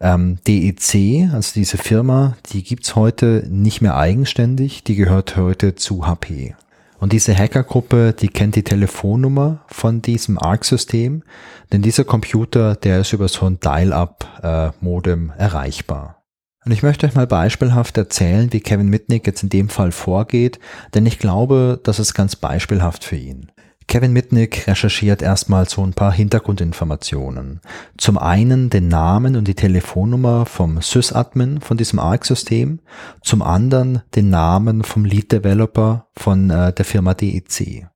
Ähm, 0.02 0.38
DEC, 0.48 1.30
also 1.34 1.52
diese 1.56 1.78
Firma, 1.78 2.38
die 2.52 2.64
gibt's 2.64 2.96
heute 2.96 3.46
nicht 3.50 3.82
mehr 3.82 3.98
eigenständig, 3.98 4.84
die 4.84 4.96
gehört 4.96 5.38
heute 5.38 5.76
zu 5.76 6.08
HP. 6.08 6.56
Und 7.00 7.12
diese 7.12 7.38
Hackergruppe, 7.38 8.14
die 8.14 8.30
kennt 8.30 8.56
die 8.56 8.64
Telefonnummer 8.64 9.64
von 9.68 10.02
diesem 10.02 10.40
ARC-System, 10.40 11.24
denn 11.72 11.82
dieser 11.82 12.04
Computer, 12.04 12.76
der 12.76 13.02
ist 13.02 13.14
über 13.14 13.28
so 13.28 13.46
ein 13.46 13.60
Dial-up-Modem 13.60 15.32
erreichbar. 15.38 16.24
Und 16.66 16.72
ich 16.72 16.82
möchte 16.82 17.06
euch 17.06 17.14
mal 17.14 17.28
beispielhaft 17.28 17.98
erzählen, 17.98 18.52
wie 18.52 18.60
Kevin 18.60 18.90
Mitnick 18.90 19.28
jetzt 19.28 19.44
in 19.44 19.50
dem 19.50 19.70
Fall 19.70 19.92
vorgeht, 19.92 20.60
denn 20.96 21.06
ich 21.06 21.20
glaube, 21.20 21.80
das 21.84 22.00
ist 22.00 22.16
ganz 22.16 22.36
beispielhaft 22.36 23.04
für 23.04 23.18
ihn. 23.18 23.52
Kevin 23.88 24.14
Mitnick 24.14 24.68
recherchiert 24.68 25.22
erstmal 25.22 25.70
so 25.70 25.84
ein 25.86 25.94
paar 25.94 26.12
Hintergrundinformationen. 26.12 27.62
Zum 27.98 28.18
einen 28.18 28.70
den 28.70 28.88
Namen 28.88 29.36
und 29.36 29.48
die 29.48 29.54
Telefonnummer 29.56 30.46
vom 30.46 30.82
Sysadmin 30.82 31.62
von 31.62 31.78
diesem 31.78 32.00
ARC-System, 32.00 32.80
zum 33.22 33.42
anderen 33.42 34.02
den 34.16 34.30
Namen 34.30 34.84
vom 34.84 35.06
Lead-Developer 35.06 36.08
von 36.18 36.50
äh, 36.50 36.74
der 36.74 36.86
Firma 36.86 37.14
DEC. 37.14 37.88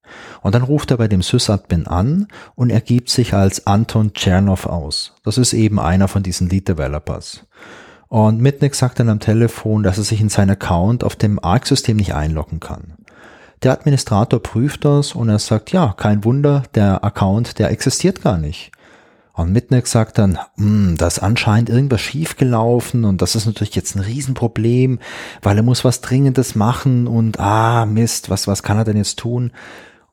Und 0.42 0.56
dann 0.56 0.64
ruft 0.64 0.92
er 0.92 0.98
bei 0.98 1.08
dem 1.08 1.22
Sysadmin 1.22 1.88
an 1.88 2.28
und 2.56 2.70
er 2.70 2.82
gibt 2.82 3.10
sich 3.10 3.34
als 3.34 3.66
Anton 3.68 4.14
Tschernov 4.14 4.68
aus. 4.68 5.16
Das 5.24 5.38
ist 5.38 5.54
eben 5.54 5.80
einer 5.80 6.08
von 6.08 6.24
diesen 6.24 6.50
Lead-Developers. 6.50 7.48
Und 8.08 8.40
Mitnick 8.40 8.74
sagt 8.74 9.00
dann 9.00 9.10
am 9.10 9.20
Telefon, 9.20 9.84
dass 9.84 9.98
er 9.98 10.04
sich 10.04 10.22
in 10.22 10.30
seinen 10.30 10.52
Account 10.52 11.04
auf 11.04 11.16
dem 11.16 11.44
ARC-System 11.44 11.98
nicht 11.98 12.14
einloggen 12.14 12.60
kann. 12.60 12.96
Der 13.64 13.74
Administrator 13.74 14.42
prüft 14.42 14.86
das 14.86 15.14
und 15.14 15.28
er 15.28 15.40
sagt, 15.40 15.72
ja, 15.72 15.94
kein 15.98 16.24
Wunder, 16.24 16.64
der 16.76 17.04
Account, 17.04 17.60
der 17.60 17.72
existiert 17.72 18.22
gar 18.22 18.38
nicht. 18.38 18.72
Und 19.34 19.54
Mitnick 19.54 19.88
sagt 19.88 20.18
dann, 20.18 20.38
hm, 20.56 20.96
da 20.98 21.08
ist 21.08 21.20
anscheinend 21.20 21.70
irgendwas 21.70 22.02
schiefgelaufen 22.02 23.06
und 23.06 23.22
das 23.22 23.36
ist 23.36 23.46
natürlich 23.46 23.76
jetzt 23.76 23.96
ein 23.96 24.02
Riesenproblem, 24.02 25.00
weil 25.42 25.58
er 25.58 25.64
muss 25.64 25.86
was 25.86 26.02
Dringendes 26.02 26.56
machen 26.56 27.08
und 27.08 27.40
ah, 27.40 27.86
Mist, 27.86 28.30
was, 28.30 28.48
was 28.48 28.64
kann 28.64 28.78
er 28.78 28.84
denn 28.84 28.98
jetzt 28.98 29.20
tun? 29.20 29.52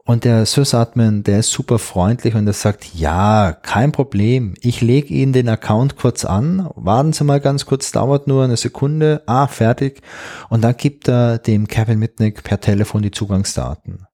Und 0.07 0.23
der 0.23 0.47
Sysadmin, 0.47 1.25
der 1.25 1.41
ist 1.41 1.51
super 1.51 1.81
freundlich 1.81 2.37
und 2.37 2.47
er 2.47 2.53
sagt, 2.53 2.95
ja, 2.95 3.53
kein 3.53 3.91
Problem. 3.91 4.55
Ich 4.61 4.81
lege 4.81 5.13
Ihnen 5.13 5.33
den 5.33 5.49
Account 5.49 5.97
kurz 5.97 6.25
an. 6.25 6.71
Warten 6.77 7.13
Sie 7.13 7.25
mal 7.25 7.41
ganz 7.41 7.67
kurz, 7.67 7.91
dauert 7.91 8.29
nur 8.29 8.45
eine 8.45 8.57
Sekunde. 8.57 9.23
Ah, 9.27 9.49
fertig. 9.49 10.01
Und 10.49 10.63
dann 10.63 10.77
gibt 10.77 11.09
er 11.09 11.39
dem 11.39 11.67
Kevin 11.67 11.99
Mitnick 11.99 12.45
per 12.45 12.61
Telefon 12.61 13.03
die 13.03 13.11
Zugangsdaten. 13.11 14.07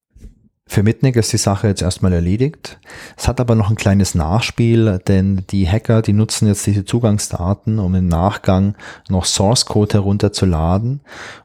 Für 0.67 0.83
Mitnick 0.83 1.17
ist 1.17 1.31
die 1.35 1.37
Sache 1.37 1.69
jetzt 1.69 1.83
erstmal 1.83 2.15
erledigt. 2.15 2.81
Es 3.19 3.29
hat 3.29 3.41
aber 3.41 3.55
noch 3.55 3.69
ein 3.69 3.77
kleines 3.77 4.15
Nachspiel, 4.15 5.01
denn 5.07 5.45
die 5.51 5.69
Hacker, 5.69 6.01
die 6.01 6.15
nutzen 6.15 6.49
jetzt 6.49 6.67
diese 6.67 6.87
Zugangsdaten, 6.87 7.79
um 7.79 7.95
im 7.95 8.09
Nachgang 8.09 8.77
noch 9.11 9.27
Source 9.27 9.67
Code 9.67 9.93
herunterzuladen. 9.93 11.03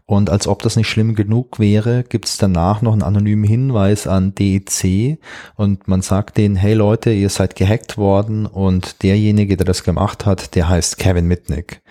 Und 0.09 0.29
als 0.29 0.47
ob 0.47 0.61
das 0.61 0.77
nicht 0.77 0.87
schlimm 0.87 1.15
genug 1.15 1.59
wäre, 1.59 2.05
gibt 2.07 2.27
es 2.29 2.37
danach 2.37 2.81
noch 2.81 2.93
einen 2.93 3.03
anonymen 3.03 3.43
Hinweis 3.43 4.07
an 4.07 4.33
DEC 4.33 5.19
und 5.55 5.89
man 5.89 6.01
sagt 6.01 6.37
denen, 6.37 6.55
hey 6.55 6.73
Leute, 6.73 7.11
ihr 7.11 7.29
seid 7.29 7.57
gehackt 7.57 7.97
worden 7.97 8.45
und 8.45 9.03
derjenige, 9.03 9.57
der 9.57 9.65
das 9.65 9.83
gemacht 9.83 10.25
hat, 10.25 10.55
der 10.55 10.69
heißt 10.69 10.97
Kevin 10.97 11.27
Mitnick. 11.27 11.81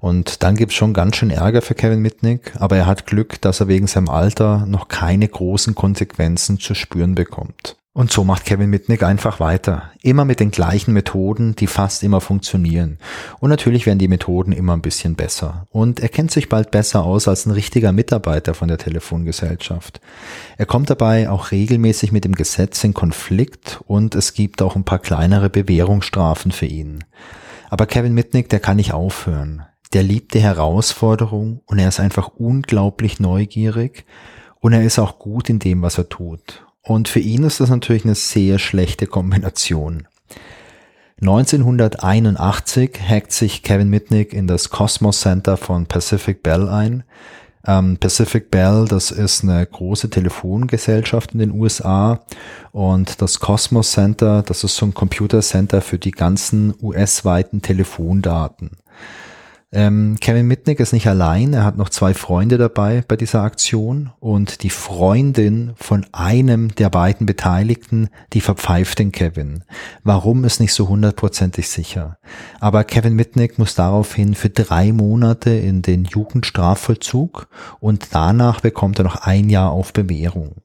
Und 0.00 0.42
dann 0.42 0.56
gibt's 0.56 0.76
schon 0.76 0.94
ganz 0.94 1.16
schön 1.16 1.30
Ärger 1.30 1.60
für 1.60 1.74
Kevin 1.74 2.00
Mitnick, 2.00 2.54
aber 2.58 2.78
er 2.78 2.86
hat 2.86 3.06
Glück, 3.06 3.38
dass 3.42 3.60
er 3.60 3.68
wegen 3.68 3.86
seinem 3.86 4.08
Alter 4.08 4.64
noch 4.66 4.88
keine 4.88 5.28
großen 5.28 5.74
Konsequenzen 5.74 6.58
zu 6.58 6.74
spüren 6.74 7.14
bekommt. 7.14 7.77
Und 7.98 8.12
so 8.12 8.22
macht 8.22 8.44
Kevin 8.44 8.70
Mitnick 8.70 9.02
einfach 9.02 9.40
weiter. 9.40 9.90
Immer 10.02 10.24
mit 10.24 10.38
den 10.38 10.52
gleichen 10.52 10.94
Methoden, 10.94 11.56
die 11.56 11.66
fast 11.66 12.04
immer 12.04 12.20
funktionieren. 12.20 12.98
Und 13.40 13.50
natürlich 13.50 13.86
werden 13.86 13.98
die 13.98 14.06
Methoden 14.06 14.52
immer 14.52 14.74
ein 14.74 14.82
bisschen 14.82 15.16
besser. 15.16 15.66
Und 15.70 15.98
er 15.98 16.08
kennt 16.08 16.30
sich 16.30 16.48
bald 16.48 16.70
besser 16.70 17.02
aus 17.02 17.26
als 17.26 17.44
ein 17.44 17.50
richtiger 17.50 17.90
Mitarbeiter 17.90 18.54
von 18.54 18.68
der 18.68 18.78
Telefongesellschaft. 18.78 20.00
Er 20.58 20.66
kommt 20.66 20.90
dabei 20.90 21.28
auch 21.28 21.50
regelmäßig 21.50 22.12
mit 22.12 22.24
dem 22.24 22.36
Gesetz 22.36 22.84
in 22.84 22.94
Konflikt 22.94 23.80
und 23.88 24.14
es 24.14 24.32
gibt 24.32 24.62
auch 24.62 24.76
ein 24.76 24.84
paar 24.84 25.00
kleinere 25.00 25.50
Bewährungsstrafen 25.50 26.52
für 26.52 26.66
ihn. 26.66 27.02
Aber 27.68 27.86
Kevin 27.86 28.14
Mitnick, 28.14 28.48
der 28.48 28.60
kann 28.60 28.76
nicht 28.76 28.92
aufhören 28.92 29.64
der 29.94 30.02
liebt 30.02 30.34
die 30.34 30.40
Herausforderung 30.40 31.62
und 31.64 31.78
er 31.78 31.88
ist 31.88 31.98
einfach 31.98 32.28
unglaublich 32.36 33.20
neugierig 33.20 34.04
und 34.60 34.74
er 34.74 34.82
ist 34.82 34.98
auch 34.98 35.18
gut 35.18 35.48
in 35.48 35.60
dem, 35.60 35.80
was 35.80 35.96
er 35.96 36.10
tut. 36.10 36.67
Und 36.88 37.08
für 37.08 37.20
ihn 37.20 37.44
ist 37.44 37.60
das 37.60 37.68
natürlich 37.68 38.06
eine 38.06 38.14
sehr 38.14 38.58
schlechte 38.58 39.06
Kombination. 39.06 40.08
1981 41.20 42.98
hackt 43.06 43.30
sich 43.30 43.62
Kevin 43.62 43.90
Mitnick 43.90 44.32
in 44.32 44.46
das 44.46 44.70
Cosmos 44.70 45.20
Center 45.20 45.58
von 45.58 45.84
Pacific 45.84 46.42
Bell 46.42 46.66
ein. 46.66 47.04
Ähm, 47.66 47.98
Pacific 47.98 48.50
Bell, 48.50 48.86
das 48.88 49.10
ist 49.10 49.42
eine 49.42 49.66
große 49.66 50.08
Telefongesellschaft 50.08 51.32
in 51.32 51.40
den 51.40 51.52
USA 51.52 52.20
und 52.72 53.20
das 53.20 53.38
Cosmos 53.38 53.92
Center, 53.92 54.42
das 54.42 54.64
ist 54.64 54.76
so 54.76 54.86
ein 54.86 54.94
Computercenter 54.94 55.82
für 55.82 55.98
die 55.98 56.12
ganzen 56.12 56.72
US-weiten 56.80 57.60
Telefondaten. 57.60 58.78
Ähm, 59.70 60.16
Kevin 60.18 60.46
Mitnick 60.46 60.80
ist 60.80 60.94
nicht 60.94 61.08
allein, 61.08 61.52
er 61.52 61.62
hat 61.62 61.76
noch 61.76 61.90
zwei 61.90 62.14
Freunde 62.14 62.56
dabei 62.56 63.04
bei 63.06 63.16
dieser 63.16 63.42
Aktion 63.42 64.10
und 64.18 64.62
die 64.62 64.70
Freundin 64.70 65.72
von 65.76 66.06
einem 66.12 66.74
der 66.74 66.88
beiden 66.88 67.26
Beteiligten, 67.26 68.08
die 68.32 68.40
verpfeift 68.40 68.98
den 68.98 69.12
Kevin. 69.12 69.64
Warum 70.04 70.44
ist 70.44 70.58
nicht 70.58 70.72
so 70.72 70.88
hundertprozentig 70.88 71.68
sicher. 71.68 72.16
Aber 72.60 72.82
Kevin 72.84 73.14
Mitnick 73.14 73.58
muss 73.58 73.74
daraufhin 73.74 74.34
für 74.34 74.48
drei 74.48 74.90
Monate 74.90 75.50
in 75.50 75.82
den 75.82 76.06
Jugendstrafvollzug 76.06 77.48
und 77.78 78.08
danach 78.12 78.62
bekommt 78.62 78.98
er 78.98 79.04
noch 79.04 79.16
ein 79.16 79.50
Jahr 79.50 79.70
auf 79.70 79.92
Bewährung. 79.92 80.62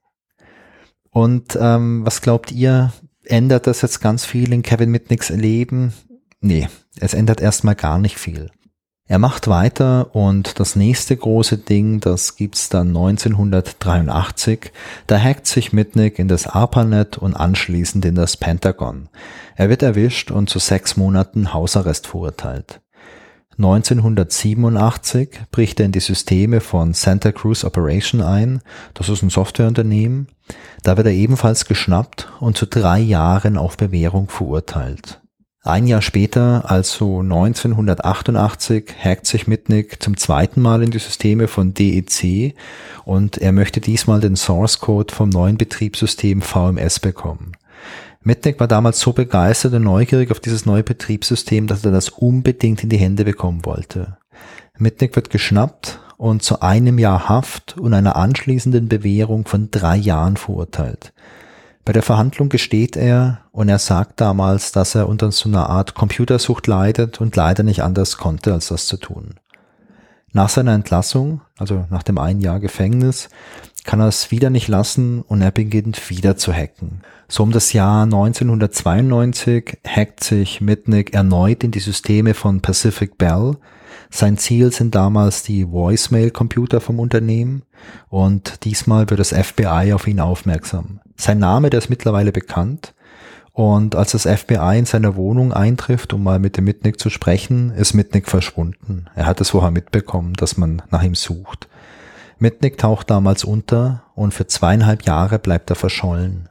Und 1.10 1.58
ähm, 1.60 2.06
was 2.06 2.22
glaubt 2.22 2.54
ihr, 2.54 2.94
ändert 3.26 3.68
das 3.68 3.82
jetzt 3.82 4.00
ganz 4.00 4.24
viel 4.24 4.54
in 4.54 4.64
Kevin 4.64 4.92
Mitnicks 4.92 5.30
Leben? 5.30 5.92
Nee, 6.40 6.70
es 7.02 7.14
ändert 7.14 7.42
erstmal 7.42 7.76
gar 7.76 8.00
nicht 8.00 8.18
viel. 8.18 8.50
Er 9.06 9.20
macht 9.20 9.50
weiter 9.50 10.16
und 10.16 10.62
das 10.62 10.78
nächste 10.78 11.18
große 11.18 11.58
Ding, 11.58 12.00
das 12.00 12.38
gibt's 12.38 12.70
dann 12.70 12.88
1983. 12.88 14.72
Da 15.08 15.20
hackt 15.20 15.46
sich 15.46 15.74
Mitnick 15.74 16.20
in 16.20 16.30
das 16.30 16.48
ARPANET 16.48 17.18
und 17.18 17.36
anschließend 17.36 18.06
in 18.06 18.16
das 18.16 18.38
Pentagon. 18.38 19.10
Er 19.58 19.70
wird 19.70 19.84
erwischt 19.84 20.32
und 20.32 20.50
zu 20.50 20.60
sechs 20.60 20.96
Monaten 20.96 21.54
Hausarrest 21.54 22.08
verurteilt. 22.08 22.80
1987 23.58 25.30
bricht 25.52 25.80
er 25.80 25.86
in 25.88 25.92
die 25.92 26.00
Systeme 26.00 26.62
von 26.62 26.94
Santa 26.94 27.32
Cruz 27.32 27.64
Operation 27.66 28.22
ein. 28.22 28.62
Das 28.94 29.10
ist 29.10 29.22
ein 29.22 29.30
Softwareunternehmen. 29.30 30.28
Da 30.82 30.98
wird 30.98 31.08
er 31.08 31.14
ebenfalls 31.14 31.66
geschnappt 31.66 32.32
und 32.40 32.58
zu 32.58 32.66
drei 32.66 33.00
Jahren 33.00 33.58
auf 33.58 33.78
Bewährung 33.78 34.30
verurteilt. 34.30 35.23
Ein 35.66 35.88
Jahr 35.88 36.02
später, 36.02 36.70
also 36.70 37.22
1988, 37.22 38.96
hackt 39.02 39.26
sich 39.26 39.48
Mitnick 39.48 40.04
zum 40.04 40.18
zweiten 40.18 40.62
Mal 40.62 40.84
in 40.84 40.92
die 40.92 41.00
Systeme 41.00 41.48
von 41.48 41.74
DEC 41.74 42.54
und 43.06 43.38
er 43.38 43.54
möchte 43.54 43.80
diesmal 43.80 44.20
den 44.20 44.36
Source 44.36 44.80
Code 44.80 45.14
vom 45.14 45.30
neuen 45.30 45.58
Betriebssystem 45.58 46.42
VMS 46.42 47.00
bekommen. 47.00 47.54
Mitnick 48.22 48.60
war 48.60 48.68
damals 48.68 49.00
so 49.00 49.14
begeistert 49.14 49.74
und 49.74 49.84
neugierig 49.84 50.32
auf 50.32 50.42
dieses 50.42 50.66
neue 50.66 50.84
Betriebssystem, 50.84 51.66
dass 51.68 51.86
er 51.86 51.92
das 51.92 52.10
unbedingt 52.10 52.84
in 52.84 52.90
die 52.90 52.98
Hände 52.98 53.24
bekommen 53.24 53.64
wollte. 53.64 54.18
Mitnick 54.78 55.16
wird 55.16 55.30
geschnappt 55.30 56.02
und 56.18 56.44
zu 56.44 56.62
einem 56.62 57.00
Jahr 57.00 57.30
Haft 57.30 57.78
und 57.78 57.94
einer 57.94 58.18
anschließenden 58.18 58.90
Bewährung 58.90 59.46
von 59.46 59.72
drei 59.72 59.96
Jahren 59.96 60.36
verurteilt. 60.36 61.14
Bei 61.86 61.92
der 61.92 62.04
Verhandlung 62.04 62.48
gesteht 62.48 62.96
er 62.96 63.42
und 63.52 63.68
er 63.68 63.80
sagt 63.80 64.22
damals, 64.22 64.72
dass 64.72 64.96
er 64.96 65.10
unter 65.10 65.32
so 65.32 65.50
einer 65.50 65.70
Art 65.70 65.96
Computersucht 65.96 66.68
leidet 66.68 67.20
und 67.20 67.36
leider 67.36 67.64
nicht 67.64 67.84
anders 67.84 68.18
konnte, 68.18 68.54
als 68.54 68.70
das 68.70 68.88
zu 68.88 68.98
tun. 68.98 69.36
Nach 70.36 70.50
seiner 70.50 70.74
Entlassung, 70.74 71.42
also 71.60 71.86
nach 71.92 72.02
dem 72.02 72.18
einen 72.18 72.42
Jahr 72.42 72.60
Gefängnis, 72.60 73.30
kann 73.84 74.00
er 74.00 74.08
es 74.08 74.32
wieder 74.32 74.50
nicht 74.50 74.68
lassen 74.68 75.22
und 75.22 75.42
er 75.42 75.52
beginnt 75.52 76.10
wieder 76.10 76.38
zu 76.38 76.52
hacken. 76.52 77.02
So 77.28 77.44
um 77.44 77.52
das 77.52 77.72
Jahr 77.72 78.04
1992 78.04 79.80
hackt 79.88 80.24
sich 80.24 80.60
Mitnick 80.60 81.14
erneut 81.14 81.64
in 81.64 81.70
die 81.70 81.80
Systeme 81.80 82.34
von 82.34 82.62
Pacific 82.62 83.18
Bell. 83.20 83.58
Sein 84.10 84.38
Ziel 84.38 84.72
sind 84.72 84.96
damals 84.96 85.44
die 85.44 85.70
Voicemail-Computer 85.72 86.82
vom 86.82 87.00
Unternehmen 87.00 87.64
und 88.10 88.64
diesmal 88.64 89.10
wird 89.12 89.20
das 89.20 89.34
FBI 89.34 89.94
auf 89.94 90.08
ihn 90.08 90.20
aufmerksam. 90.20 91.00
Sein 91.16 91.38
Name, 91.38 91.70
der 91.70 91.78
ist 91.78 91.90
mittlerweile 91.90 92.32
bekannt. 92.32 92.96
Und 93.54 93.96
als 93.96 94.14
das 94.14 94.24
FBI 94.24 94.80
in 94.80 94.86
seiner 94.86 95.16
Wohnung 95.16 95.54
eintrifft, 95.54 96.12
um 96.14 96.24
mal 96.24 96.40
mit 96.40 96.58
dem 96.58 96.66
Mitnick 96.66 97.00
zu 97.00 97.12
sprechen, 97.12 97.72
ist 97.72 97.94
Mitnick 97.94 98.28
verschwunden. 98.28 99.06
Er 99.16 99.28
hat 99.28 99.40
es 99.42 99.52
vorher 99.52 99.70
mitbekommen, 99.70 100.34
dass 100.34 100.58
man 100.58 100.82
nach 100.90 101.04
ihm 101.04 101.14
sucht. 101.14 101.68
Mitnick 102.40 102.80
taucht 102.80 103.12
damals 103.12 103.44
unter 103.44 104.04
und 104.16 104.34
für 104.34 104.48
zweieinhalb 104.48 105.04
Jahre 105.04 105.38
bleibt 105.38 105.70
er 105.70 105.76
verschollen. 105.76 106.50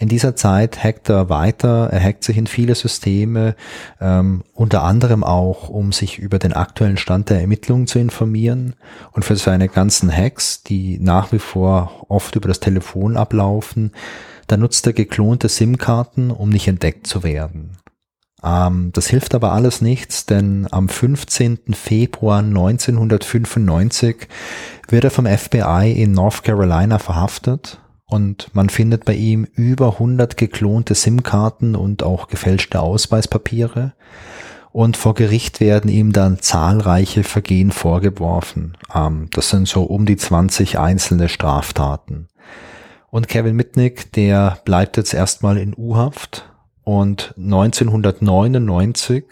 In 0.00 0.08
dieser 0.08 0.34
Zeit 0.34 0.82
hackt 0.82 1.08
er 1.08 1.28
weiter, 1.28 1.88
er 1.92 2.02
hackt 2.02 2.24
sich 2.24 2.36
in 2.36 2.46
viele 2.46 2.74
Systeme, 2.74 3.54
ähm, 4.00 4.42
unter 4.54 4.82
anderem 4.82 5.22
auch, 5.22 5.68
um 5.68 5.92
sich 5.92 6.18
über 6.18 6.38
den 6.38 6.54
aktuellen 6.54 6.96
Stand 6.96 7.28
der 7.28 7.42
Ermittlungen 7.42 7.86
zu 7.86 7.98
informieren. 7.98 8.74
Und 9.12 9.24
für 9.24 9.36
seine 9.36 9.68
ganzen 9.68 10.10
Hacks, 10.10 10.62
die 10.62 10.98
nach 10.98 11.32
wie 11.32 11.38
vor 11.38 12.06
oft 12.08 12.34
über 12.34 12.48
das 12.48 12.60
Telefon 12.60 13.18
ablaufen, 13.18 13.92
da 14.50 14.56
nutzt 14.56 14.86
er 14.86 14.92
geklonte 14.92 15.48
SIM-Karten, 15.48 16.30
um 16.30 16.48
nicht 16.48 16.66
entdeckt 16.66 17.06
zu 17.06 17.22
werden. 17.22 17.76
Ähm, 18.42 18.90
das 18.92 19.06
hilft 19.06 19.34
aber 19.34 19.52
alles 19.52 19.80
nichts, 19.80 20.26
denn 20.26 20.66
am 20.70 20.88
15. 20.88 21.74
Februar 21.74 22.40
1995 22.40 24.28
wird 24.88 25.04
er 25.04 25.10
vom 25.10 25.26
FBI 25.26 25.92
in 25.96 26.12
North 26.12 26.42
Carolina 26.42 26.98
verhaftet 26.98 27.80
und 28.06 28.48
man 28.52 28.70
findet 28.70 29.04
bei 29.04 29.14
ihm 29.14 29.44
über 29.54 29.92
100 29.92 30.36
geklonte 30.36 30.96
SIM-Karten 30.96 31.76
und 31.76 32.02
auch 32.02 32.26
gefälschte 32.26 32.80
Ausweispapiere. 32.80 33.92
Und 34.72 34.96
vor 34.96 35.14
Gericht 35.14 35.60
werden 35.60 35.90
ihm 35.90 36.12
dann 36.12 36.40
zahlreiche 36.40 37.24
Vergehen 37.24 37.72
vorgeworfen. 37.72 38.76
Ähm, 38.94 39.28
das 39.32 39.50
sind 39.50 39.68
so 39.68 39.82
um 39.82 40.06
die 40.06 40.16
20 40.16 40.78
einzelne 40.78 41.28
Straftaten. 41.28 42.28
Und 43.10 43.28
Kevin 43.28 43.56
Mitnick, 43.56 44.12
der 44.12 44.58
bleibt 44.64 44.96
jetzt 44.96 45.14
erstmal 45.14 45.58
in 45.58 45.74
U-Haft 45.76 46.48
und 46.84 47.34
1999 47.36 49.24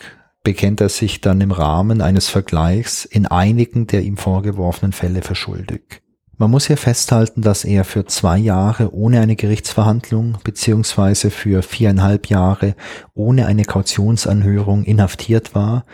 bekennt 0.43 0.81
er 0.81 0.89
sich 0.89 1.21
dann 1.21 1.41
im 1.41 1.53
Rahmen 1.53 2.01
eines 2.01 2.29
Vergleichs 2.29 3.05
in 3.05 3.27
einigen 3.27 3.87
der 3.87 4.03
ihm 4.03 4.17
vorgeworfenen 4.17 4.93
Fälle 4.93 5.23
für 5.23 5.35
schuldig. 5.35 6.03
Man 6.41 6.53
muss 6.53 6.69
hier 6.69 6.77
festhalten, 6.77 7.43
dass 7.43 7.65
er 7.65 7.85
für 7.85 8.07
zwei 8.07 8.39
Jahre 8.39 8.95
ohne 8.95 9.21
eine 9.21 9.35
Gerichtsverhandlung 9.35 10.39
beziehungsweise 10.45 11.31
für 11.31 11.63
viereinhalb 11.63 12.29
Jahre 12.29 12.77
ohne 13.15 13.47
eine 13.47 13.65
Kautionsanhörung 13.65 14.85
inhaftiert 14.85 15.57
war. 15.57 15.85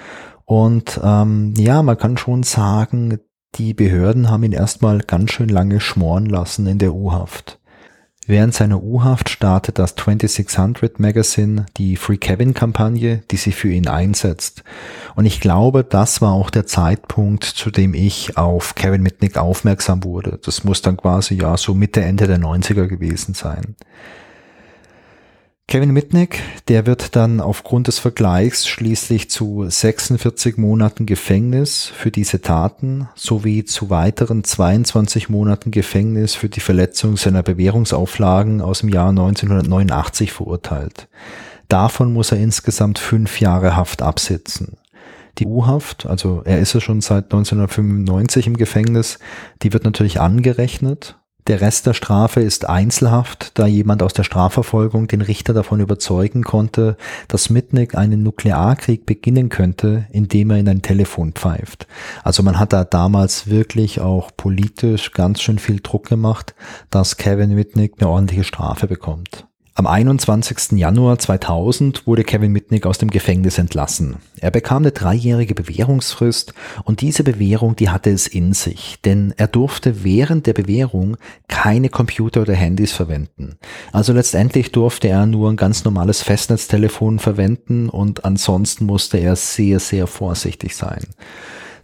Und 0.45 1.01
ähm, 1.03 1.55
ja, 1.57 1.83
man 1.83 1.97
kann 1.97 2.19
schon 2.19 2.43
sagen, 2.43 3.21
die 3.55 3.73
Behörden 3.73 4.31
haben 4.31 4.45
ihn 4.45 4.53
erstmal 4.53 4.99
ganz 4.99 5.33
schön 5.33 5.49
lange 5.49 5.81
schmoren 5.81 6.27
lassen 6.27 6.67
in 6.67 6.79
der 6.79 6.95
U-Haft. 6.95 7.59
Während 8.27 8.55
seiner 8.55 8.83
U-Haft 8.83 9.29
startet 9.29 9.79
das 9.79 9.97
2600 9.97 10.99
Magazine 10.99 11.67
die 11.77 11.97
Free 11.97 12.17
Kevin 12.17 12.55
Kampagne, 12.55 13.23
die 13.31 13.37
sich 13.37 13.55
für 13.55 13.71
ihn 13.71 13.87
einsetzt. 13.87 14.65
Und 15.15 15.27
ich 15.27 15.41
glaube, 15.41 15.85
das 15.85 16.23
war 16.23 16.33
auch 16.33 16.49
der 16.49 16.67
Zeitpunkt, 16.67 17.45
zu 17.45 17.71
dem 17.71 17.93
ich 17.93 18.39
auf 18.39 18.75
Kevin 18.75 19.03
Mitnick 19.03 19.37
aufmerksam 19.37 20.05
wurde. 20.05 20.39
Das 20.43 20.65
muss 20.65 20.81
dann 20.81 20.97
quasi 20.97 21.35
ja 21.35 21.57
so 21.59 21.75
Mitte, 21.75 22.01
Ende 22.01 22.27
der 22.27 22.39
90er 22.39 22.87
gewesen 22.87 23.35
sein. 23.35 23.77
Kevin 25.67 25.93
Mitnick, 25.93 26.41
der 26.69 26.87
wird 26.87 27.17
dann 27.17 27.41
aufgrund 27.41 27.89
des 27.89 27.99
Vergleichs 27.99 28.67
schließlich 28.67 29.31
zu 29.31 29.65
46 29.69 30.57
Monaten 30.57 31.07
Gefängnis 31.07 31.87
für 31.87 32.11
diese 32.11 32.43
Taten 32.43 33.09
sowie 33.17 33.65
zu 33.65 33.91
weiteren 33.91 34.45
22 34.45 35.31
Monaten 35.31 35.71
Gefängnis 35.71 36.35
für 36.35 36.49
die 36.49 36.61
Verletzung 36.61 37.17
seiner 37.17 37.43
Bewährungsauflagen 37.43 38.61
aus 38.61 38.81
dem 38.81 38.91
Jahr 38.91 39.09
1989 39.09 40.33
verurteilt. 40.33 41.09
Davon 41.69 42.13
muss 42.13 42.31
er 42.31 42.39
insgesamt 42.39 42.99
fünf 42.99 43.41
Jahre 43.41 43.75
Haft 43.75 44.03
absitzen. 44.03 44.77
Die 45.39 45.47
U-Haft, 45.47 46.07
also 46.07 46.43
er 46.45 46.61
ist 46.61 46.75
ja 46.75 46.81
schon 46.81 47.01
seit 47.01 47.25
1995 47.25 48.47
im 48.47 48.57
Gefängnis, 48.57 49.19
die 49.63 49.73
wird 49.73 49.85
natürlich 49.85 50.21
angerechnet 50.21 51.17
der 51.47 51.61
Rest 51.61 51.87
der 51.87 51.93
Strafe 51.93 52.41
ist 52.41 52.69
Einzelhaft, 52.69 53.59
da 53.59 53.67
jemand 53.67 54.03
aus 54.03 54.15
der 54.15 54.25
Strafverfolgung 54.25 55.09
den 55.09 55.21
Richter 55.21 55.53
davon 55.53 55.81
überzeugen 55.81 56.43
konnte, 56.43 56.97
dass 57.29 57.51
Mitnick 57.51 57.95
einen 57.95 58.23
Nuklearkrieg 58.23 59.05
beginnen 59.05 59.51
könnte, 59.51 60.07
indem 60.11 60.51
er 60.51 60.59
in 60.59 60.69
ein 60.69 60.83
Telefon 60.83 61.33
pfeift. 61.33 61.87
Also 62.23 62.43
man 62.43 62.59
hat 62.59 62.73
da 62.73 62.85
damals 62.85 63.49
wirklich 63.49 64.01
auch 64.01 64.31
politisch 64.37 65.13
ganz 65.13 65.43
schön 65.43 65.59
viel 65.59 65.81
Druck 65.81 66.09
gemacht, 66.09 66.55
dass 66.89 67.19
Kevin 67.19 67.55
Mitnick 67.55 67.95
eine 67.99 68.09
ordentliche 68.09 68.45
Strafe 68.45 68.87
bekommt. 68.87 69.47
Am 69.77 69.89
21. 69.89 70.79
Januar 70.79 71.19
2000 71.19 72.07
wurde 72.07 72.23
Kevin 72.23 72.53
Mitnick 72.53 72.87
aus 72.87 72.99
dem 72.99 73.11
Gefängnis 73.11 73.59
entlassen. 73.59 74.19
Er 74.39 74.53
bekam 74.53 74.85
eine 74.85 74.93
dreijährige 74.93 75.57
Bewährungsfrist 75.57 76.55
und 76.85 77.01
diese 77.01 77.25
Bewährung, 77.25 77.75
die 77.75 77.89
hatte 77.89 78.11
es 78.11 78.29
in 78.29 78.53
sich, 78.53 79.01
denn 79.05 79.35
er 79.37 79.49
durfte 79.49 80.05
während 80.05 80.47
der 80.47 80.53
Bewährung 80.53 81.17
keine 81.49 81.89
Computer 81.89 82.43
oder 82.43 82.55
Handys 82.55 82.93
verwenden. 82.93 83.57
Also 83.91 84.13
letztendlich 84.13 84.71
durfte 84.71 85.09
er 85.09 85.27
nur 85.27 85.51
ein 85.51 85.57
ganz 85.57 85.85
normales 85.85 86.23
Festnetztelefon 86.23 87.19
verwenden 87.19 87.89
und 87.89 88.25
ansonsten 88.25 88.87
musste 88.87 89.19
er 89.19 89.35
sehr, 89.35 89.81
sehr 89.81 90.07
vorsichtig 90.07 90.77
sein. 90.77 91.03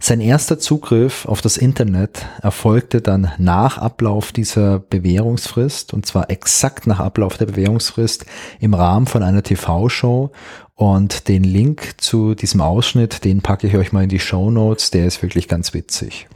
Sein 0.03 0.19
erster 0.19 0.57
Zugriff 0.57 1.27
auf 1.27 1.41
das 1.41 1.57
Internet 1.57 2.25
erfolgte 2.41 3.01
dann 3.01 3.31
nach 3.37 3.77
Ablauf 3.77 4.31
dieser 4.31 4.79
Bewährungsfrist 4.79 5.93
und 5.93 6.07
zwar 6.07 6.31
exakt 6.31 6.87
nach 6.87 6.99
Ablauf 6.99 7.37
der 7.37 7.45
Bewährungsfrist 7.45 8.25
im 8.59 8.73
Rahmen 8.73 9.05
von 9.05 9.21
einer 9.21 9.43
TV-Show 9.43 10.31
und 10.73 11.27
den 11.27 11.43
Link 11.43 12.01
zu 12.01 12.33
diesem 12.33 12.61
Ausschnitt, 12.61 13.23
den 13.25 13.41
packe 13.41 13.67
ich 13.67 13.75
euch 13.75 13.91
mal 13.91 14.01
in 14.01 14.09
die 14.09 14.19
Show 14.19 14.49
Notes, 14.49 14.89
der 14.89 15.05
ist 15.05 15.21
wirklich 15.21 15.47
ganz 15.47 15.75
witzig. 15.75 16.27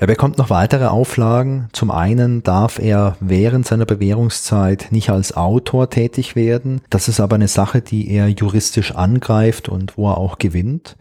Er 0.00 0.06
bekommt 0.06 0.38
noch 0.38 0.48
weitere 0.48 0.86
Auflagen. 0.86 1.68
Zum 1.72 1.90
einen 1.90 2.44
darf 2.44 2.78
er 2.78 3.16
während 3.18 3.66
seiner 3.66 3.84
Bewährungszeit 3.84 4.86
nicht 4.90 5.10
als 5.10 5.36
Autor 5.36 5.90
tätig 5.90 6.36
werden. 6.36 6.80
Das 6.88 7.08
ist 7.08 7.18
aber 7.18 7.34
eine 7.34 7.48
Sache, 7.48 7.80
die 7.80 8.08
er 8.08 8.28
juristisch 8.28 8.94
angreift 8.94 9.68
und 9.68 9.98
wo 9.98 10.08
er 10.08 10.18
auch 10.18 10.38
gewinnt. 10.38 10.96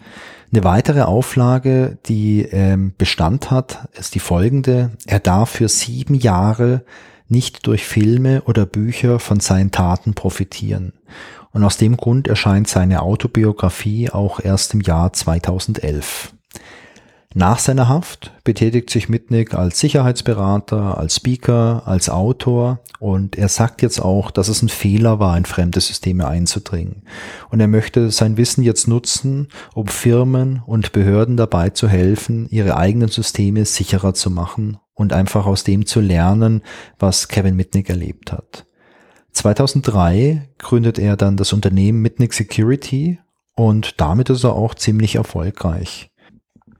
Eine 0.51 0.63
weitere 0.63 1.01
Auflage, 1.01 1.99
die 2.07 2.41
ähm, 2.51 2.93
Bestand 2.97 3.51
hat, 3.51 3.87
ist 3.93 4.15
die 4.15 4.19
folgende. 4.19 4.89
Er 5.05 5.19
darf 5.19 5.51
für 5.51 5.69
sieben 5.69 6.15
Jahre 6.15 6.83
nicht 7.27 7.67
durch 7.67 7.85
Filme 7.85 8.41
oder 8.43 8.65
Bücher 8.65 9.19
von 9.19 9.39
seinen 9.39 9.69
Taten 9.69 10.15
profitieren. 10.15 10.93
Und 11.51 11.63
aus 11.63 11.77
dem 11.77 11.97
Grund 11.97 12.27
erscheint 12.27 12.67
seine 12.67 13.03
Autobiografie 13.03 14.09
auch 14.09 14.39
erst 14.39 14.73
im 14.73 14.81
Jahr 14.81 15.13
2011. 15.13 16.33
Nach 17.37 17.59
seiner 17.59 17.87
Haft 17.87 18.31
betätigt 18.43 18.89
sich 18.89 19.09
Mitnick 19.09 19.53
als 19.53 19.79
Sicherheitsberater, 19.79 20.97
als 20.97 21.17
Speaker, 21.17 21.83
als 21.85 22.09
Autor 22.09 22.79
und 22.99 23.35
er 23.35 23.47
sagt 23.47 23.83
jetzt 23.83 24.01
auch, 24.01 24.31
dass 24.31 24.47
es 24.47 24.63
ein 24.63 24.69
Fehler 24.69 25.19
war, 25.19 25.37
in 25.37 25.45
fremde 25.45 25.79
Systeme 25.79 26.27
einzudringen. 26.27 27.03
Und 27.51 27.59
er 27.59 27.67
möchte 27.67 28.09
sein 28.09 28.37
Wissen 28.37 28.63
jetzt 28.63 28.87
nutzen, 28.87 29.49
um 29.75 29.85
Firmen 29.85 30.63
und 30.65 30.93
Behörden 30.93 31.37
dabei 31.37 31.69
zu 31.69 31.87
helfen, 31.87 32.47
ihre 32.49 32.75
eigenen 32.75 33.09
Systeme 33.09 33.65
sicherer 33.65 34.15
zu 34.15 34.31
machen 34.31 34.79
und 34.95 35.13
einfach 35.13 35.45
aus 35.45 35.63
dem 35.63 35.85
zu 35.85 36.01
lernen, 36.01 36.63
was 36.97 37.27
Kevin 37.27 37.55
Mitnick 37.55 37.91
erlebt 37.91 38.31
hat. 38.31 38.65
2003 39.33 40.49
gründet 40.57 40.97
er 40.97 41.15
dann 41.15 41.37
das 41.37 41.53
Unternehmen 41.53 42.01
Mitnick 42.01 42.33
Security 42.33 43.19
und 43.53 44.01
damit 44.01 44.31
ist 44.31 44.43
er 44.43 44.53
auch 44.53 44.73
ziemlich 44.73 45.17
erfolgreich. 45.17 46.06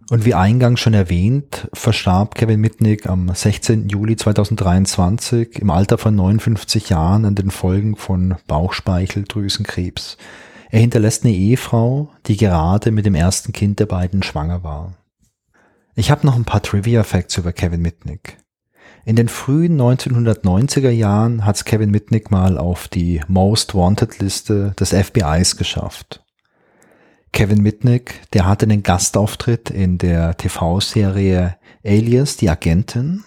Und 0.10 0.24
wie 0.24 0.34
eingangs 0.34 0.80
schon 0.80 0.94
erwähnt, 0.94 1.68
verstarb 1.74 2.36
Kevin 2.36 2.62
Mitnick 2.62 3.10
am 3.10 3.34
16. 3.34 3.90
Juli 3.90 4.16
2023 4.16 5.60
im 5.60 5.70
Alter 5.70 5.98
von 5.98 6.16
59 6.16 6.90
Jahren 6.90 7.26
an 7.26 7.36
den 7.36 7.52
Folgen 7.52 7.98
von 7.98 8.36
Bauchspeicheldrüsenkrebs. 8.48 10.18
Er 10.70 10.80
hinterlässt 10.80 11.26
eine 11.26 11.34
Ehefrau, 11.34 12.10
die 12.26 12.38
gerade 12.38 12.92
mit 12.92 13.06
dem 13.06 13.16
ersten 13.16 13.52
Kind 13.52 13.80
der 13.80 13.86
beiden 13.86 14.24
schwanger 14.24 14.64
war. 14.64 14.94
Ich 15.96 16.10
habe 16.10 16.26
noch 16.26 16.36
ein 16.36 16.46
paar 16.46 16.62
Trivia-Facts 16.62 17.38
über 17.38 17.52
Kevin 17.52 17.82
Mitnick. 17.82 18.38
In 19.04 19.18
den 19.18 19.28
frühen 19.28 19.80
1990er 19.80 20.90
Jahren 20.90 21.46
hat 21.46 21.66
Kevin 21.66 21.92
Mitnick 21.92 22.32
mal 22.32 22.58
auf 22.58 22.88
die 22.88 23.22
Most 23.28 23.76
Wanted 23.76 24.20
Liste 24.20 24.74
des 24.80 24.94
FBIs 24.94 25.58
geschafft. 25.58 26.24
Kevin 27.38 27.62
Mitnick, 27.62 28.22
der 28.34 28.48
hatte 28.48 28.66
einen 28.66 28.82
Gastauftritt 28.82 29.70
in 29.70 30.00
der 30.00 30.36
TV-Serie 30.38 31.56
Alias, 31.86 32.36
die 32.36 32.50
Agentin. 32.50 33.26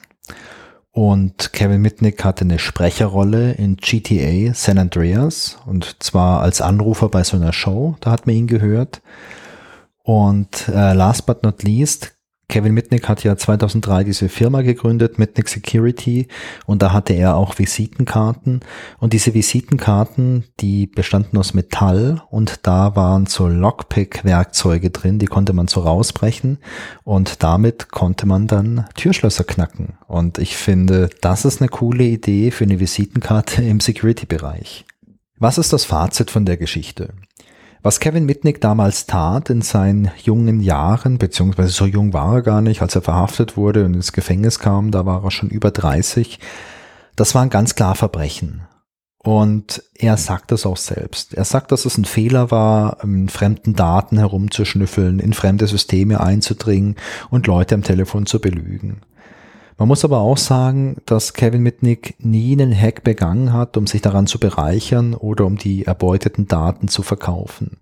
Und 0.90 1.52
Kevin 1.52 1.80
Mitnick 1.80 2.24
hatte 2.24 2.44
eine 2.44 2.58
Sprecherrolle 2.58 3.52
in 3.52 3.76
GTA 3.76 4.52
San 4.52 4.78
Andreas 4.78 5.58
und 5.64 6.02
zwar 6.02 6.42
als 6.42 6.60
Anrufer 6.60 7.08
bei 7.08 7.22
so 7.22 7.36
einer 7.36 7.52
Show, 7.52 7.94
da 8.00 8.10
hat 8.10 8.26
man 8.26 8.34
ihn 8.34 8.48
gehört. 8.48 9.00
Und 10.02 10.66
äh, 10.66 10.92
last 10.92 11.26
but 11.26 11.44
not 11.44 11.62
least, 11.62 12.12
Kevin 12.50 12.74
Mitnick 12.74 13.08
hat 13.08 13.22
ja 13.22 13.36
2003 13.36 14.04
diese 14.04 14.28
Firma 14.28 14.62
gegründet, 14.62 15.18
Mitnick 15.18 15.48
Security, 15.48 16.26
und 16.66 16.82
da 16.82 16.92
hatte 16.92 17.14
er 17.14 17.36
auch 17.36 17.58
Visitenkarten. 17.58 18.60
Und 18.98 19.12
diese 19.12 19.34
Visitenkarten, 19.34 20.44
die 20.58 20.88
bestanden 20.88 21.38
aus 21.38 21.54
Metall 21.54 22.22
und 22.28 22.66
da 22.66 22.96
waren 22.96 23.26
so 23.26 23.46
Lockpick-Werkzeuge 23.46 24.90
drin, 24.90 25.20
die 25.20 25.26
konnte 25.26 25.52
man 25.52 25.68
so 25.68 25.80
rausbrechen 25.80 26.58
und 27.04 27.42
damit 27.44 27.92
konnte 27.92 28.26
man 28.26 28.48
dann 28.48 28.84
Türschlösser 28.96 29.44
knacken. 29.44 29.94
Und 30.08 30.38
ich 30.38 30.56
finde, 30.56 31.08
das 31.20 31.44
ist 31.44 31.60
eine 31.60 31.68
coole 31.68 32.04
Idee 32.04 32.50
für 32.50 32.64
eine 32.64 32.80
Visitenkarte 32.80 33.62
im 33.62 33.78
Security-Bereich. 33.78 34.84
Was 35.38 35.56
ist 35.56 35.72
das 35.72 35.84
Fazit 35.84 36.30
von 36.32 36.44
der 36.44 36.56
Geschichte? 36.56 37.14
Was 37.82 37.98
Kevin 37.98 38.26
Mitnick 38.26 38.60
damals 38.60 39.06
tat 39.06 39.48
in 39.48 39.62
seinen 39.62 40.10
jungen 40.22 40.60
Jahren, 40.60 41.16
beziehungsweise 41.16 41.70
so 41.70 41.86
jung 41.86 42.12
war 42.12 42.34
er 42.34 42.42
gar 42.42 42.60
nicht, 42.60 42.82
als 42.82 42.94
er 42.94 43.00
verhaftet 43.00 43.56
wurde 43.56 43.86
und 43.86 43.94
ins 43.94 44.12
Gefängnis 44.12 44.58
kam, 44.58 44.90
da 44.90 45.06
war 45.06 45.24
er 45.24 45.30
schon 45.30 45.48
über 45.48 45.70
30, 45.70 46.38
das 47.16 47.34
war 47.34 47.42
ein 47.42 47.48
ganz 47.50 47.74
klar 47.74 47.94
Verbrechen. 47.94 48.62
Und 49.22 49.82
er 49.94 50.16
sagt 50.16 50.50
das 50.50 50.64
auch 50.64 50.78
selbst. 50.78 51.34
Er 51.34 51.44
sagt, 51.44 51.72
dass 51.72 51.84
es 51.84 51.98
ein 51.98 52.06
Fehler 52.06 52.50
war, 52.50 53.02
in 53.02 53.28
fremden 53.28 53.74
Daten 53.74 54.16
herumzuschnüffeln, 54.16 55.18
in 55.18 55.34
fremde 55.34 55.66
Systeme 55.66 56.20
einzudringen 56.20 56.96
und 57.30 57.46
Leute 57.46 57.74
am 57.74 57.82
Telefon 57.82 58.24
zu 58.24 58.40
belügen. 58.40 59.02
Man 59.80 59.88
muss 59.88 60.04
aber 60.04 60.18
auch 60.18 60.36
sagen, 60.36 60.98
dass 61.06 61.32
Kevin 61.32 61.62
Mitnick 61.62 62.14
nie 62.18 62.52
einen 62.52 62.78
Hack 62.78 63.02
begangen 63.02 63.54
hat, 63.54 63.78
um 63.78 63.86
sich 63.86 64.02
daran 64.02 64.26
zu 64.26 64.38
bereichern 64.38 65.14
oder 65.14 65.46
um 65.46 65.56
die 65.56 65.86
erbeuteten 65.86 66.46
Daten 66.46 66.88
zu 66.88 67.02
verkaufen. 67.02 67.78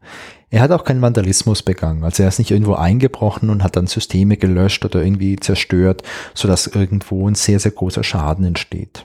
Er 0.49 0.61
hat 0.61 0.71
auch 0.71 0.85
keinen 0.85 1.03
Vandalismus 1.03 1.65
begangen, 1.65 2.05
also 2.05 2.23
er 2.23 2.29
ist 2.29 2.39
nicht 2.39 2.53
irgendwo 2.53 2.75
eingebrochen 2.75 3.51
und 3.51 3.65
hat 3.65 3.75
dann 3.75 3.89
Systeme 3.89 4.37
gelöscht 4.37 4.85
oder 4.85 5.03
irgendwie 5.03 5.35
zerstört, 5.41 6.05
sodass 6.35 6.69
irgendwo 6.69 7.29
ein 7.29 7.35
sehr, 7.35 7.59
sehr 7.59 7.73
großer 7.73 8.05
Schaden 8.05 8.45
entsteht. 8.45 9.05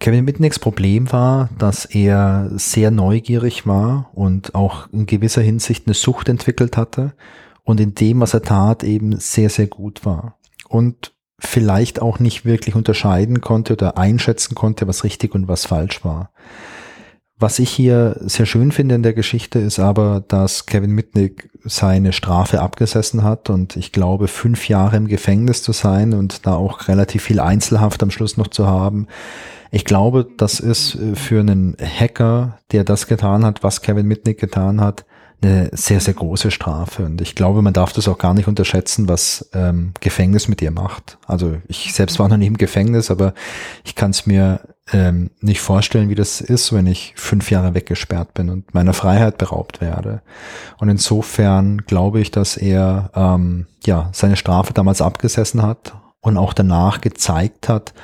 Kevin 0.00 0.24
Mitnicks 0.24 0.58
Problem 0.58 1.12
war, 1.12 1.50
dass 1.56 1.84
er 1.84 2.50
sehr 2.54 2.90
neugierig 2.90 3.64
war 3.64 4.10
und 4.12 4.56
auch 4.56 4.92
in 4.92 5.06
gewisser 5.06 5.42
Hinsicht 5.42 5.86
eine 5.86 5.94
Sucht 5.94 6.28
entwickelt 6.28 6.76
hatte 6.76 7.14
und 7.62 7.78
in 7.78 7.94
dem, 7.94 8.18
was 8.18 8.34
er 8.34 8.42
tat, 8.42 8.82
eben 8.82 9.20
sehr, 9.20 9.50
sehr 9.50 9.68
gut 9.68 10.04
war. 10.04 10.36
Und 10.68 11.12
vielleicht 11.40 12.00
auch 12.00 12.18
nicht 12.18 12.44
wirklich 12.44 12.74
unterscheiden 12.74 13.40
konnte 13.40 13.72
oder 13.74 13.98
einschätzen 13.98 14.54
konnte, 14.54 14.86
was 14.86 15.04
richtig 15.04 15.34
und 15.34 15.48
was 15.48 15.66
falsch 15.66 16.04
war. 16.04 16.30
Was 17.38 17.58
ich 17.58 17.70
hier 17.70 18.16
sehr 18.20 18.44
schön 18.44 18.70
finde 18.70 18.94
in 18.94 19.02
der 19.02 19.14
Geschichte 19.14 19.58
ist 19.58 19.78
aber, 19.78 20.22
dass 20.28 20.66
Kevin 20.66 20.90
Mitnick 20.90 21.48
seine 21.64 22.12
Strafe 22.12 22.60
abgesessen 22.60 23.24
hat 23.24 23.48
und 23.48 23.76
ich 23.76 23.92
glaube 23.92 24.28
fünf 24.28 24.68
Jahre 24.68 24.98
im 24.98 25.08
Gefängnis 25.08 25.62
zu 25.62 25.72
sein 25.72 26.12
und 26.12 26.46
da 26.46 26.54
auch 26.54 26.86
relativ 26.88 27.22
viel 27.22 27.40
Einzelhaft 27.40 28.02
am 28.02 28.10
Schluss 28.10 28.36
noch 28.36 28.48
zu 28.48 28.66
haben, 28.66 29.06
Ich 29.70 29.84
glaube, 29.84 30.26
das 30.36 30.58
ist 30.60 30.96
äh, 30.96 31.14
für 31.14 31.40
einen 31.40 31.76
Hacker, 31.80 32.58
der 32.72 32.84
das 32.84 33.06
getan 33.06 33.44
hat, 33.44 33.62
was 33.62 33.82
Kevin 33.82 34.06
Mitnick 34.06 34.38
getan 34.38 34.80
hat, 34.80 35.04
eine 35.42 35.70
sehr, 35.72 36.00
sehr 36.00 36.14
große 36.14 36.50
Strafe. 36.50 37.04
Und 37.04 37.20
ich 37.20 37.34
glaube, 37.34 37.62
man 37.62 37.72
darf 37.72 37.92
das 37.92 38.08
auch 38.08 38.18
gar 38.18 38.34
nicht 38.34 38.48
unterschätzen, 38.48 39.08
was 39.08 39.48
ähm, 39.54 39.92
Gefängnis 40.00 40.48
mit 40.48 40.60
ihr 40.60 40.70
macht. 40.70 41.18
Also 41.26 41.56
ich 41.66 41.94
selbst 41.94 42.18
war 42.18 42.28
noch 42.28 42.36
nicht 42.36 42.48
im 42.48 42.58
Gefängnis, 42.58 43.10
aber 43.10 43.34
ich 43.84 43.94
kann 43.94 44.10
es 44.10 44.26
mir 44.26 44.60
ähm, 44.92 45.30
nicht 45.40 45.60
vorstellen, 45.60 46.08
wie 46.08 46.14
das 46.14 46.40
ist, 46.40 46.72
wenn 46.72 46.86
ich 46.86 47.14
fünf 47.16 47.50
Jahre 47.50 47.74
weggesperrt 47.74 48.34
bin 48.34 48.50
und 48.50 48.74
meiner 48.74 48.92
Freiheit 48.92 49.38
beraubt 49.38 49.80
werde. 49.80 50.22
Und 50.78 50.88
insofern 50.88 51.78
glaube 51.86 52.20
ich, 52.20 52.30
dass 52.30 52.56
er 52.56 53.10
ähm, 53.14 53.66
ja 53.84 54.10
seine 54.12 54.36
Strafe 54.36 54.74
damals 54.74 55.00
abgesessen 55.00 55.62
hat 55.62 55.94
und 56.20 56.36
auch 56.36 56.52
danach 56.52 57.00
gezeigt 57.00 57.68
hat, 57.68 57.94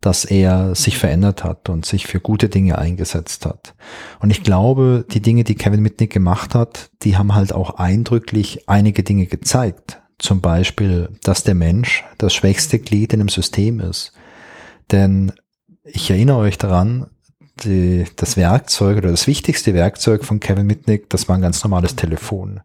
dass 0.00 0.24
er 0.24 0.74
sich 0.74 0.98
verändert 0.98 1.44
hat 1.44 1.68
und 1.68 1.86
sich 1.86 2.06
für 2.06 2.20
gute 2.20 2.48
Dinge 2.48 2.78
eingesetzt 2.78 3.46
hat. 3.46 3.74
Und 4.20 4.30
ich 4.30 4.42
glaube, 4.42 5.06
die 5.10 5.22
Dinge, 5.22 5.44
die 5.44 5.54
Kevin 5.54 5.80
Mitnick 5.80 6.12
gemacht 6.12 6.54
hat, 6.54 6.90
die 7.02 7.16
haben 7.16 7.34
halt 7.34 7.52
auch 7.52 7.78
eindrücklich 7.78 8.68
einige 8.68 9.02
Dinge 9.02 9.26
gezeigt. 9.26 10.02
Zum 10.18 10.40
Beispiel, 10.40 11.08
dass 11.22 11.42
der 11.42 11.54
Mensch 11.54 12.04
das 12.18 12.34
schwächste 12.34 12.78
Glied 12.78 13.12
in 13.12 13.20
einem 13.20 13.28
System 13.28 13.80
ist. 13.80 14.12
Denn 14.92 15.32
ich 15.84 16.10
erinnere 16.10 16.38
euch 16.38 16.58
daran, 16.58 17.06
die, 17.64 18.04
das 18.16 18.36
Werkzeug 18.36 18.98
oder 18.98 19.10
das 19.10 19.26
wichtigste 19.26 19.74
Werkzeug 19.74 20.24
von 20.24 20.40
Kevin 20.40 20.66
Mitnick, 20.66 21.08
das 21.10 21.28
war 21.28 21.36
ein 21.36 21.42
ganz 21.42 21.62
normales 21.64 21.96
Telefon. 21.96 22.60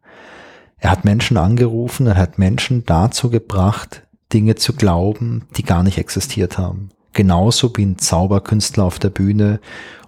Er 0.78 0.92
hat 0.92 1.06
Menschen 1.06 1.38
angerufen, 1.38 2.08
er 2.08 2.18
hat 2.18 2.38
Menschen 2.38 2.86
dazu 2.86 3.30
gebracht, 3.30 4.04
Dinge 4.34 4.56
zu 4.56 4.74
glauben, 4.74 5.46
die 5.58 5.64
gar 5.64 5.84
nicht 5.84 5.98
existiert 5.98 6.58
haben 6.58 6.90
genauso 7.14 7.76
wie 7.76 7.86
ein 7.86 7.98
Zauberkünstler 7.98 8.84
auf 8.84 9.00
der 9.00 9.10
Bühne 9.10 9.60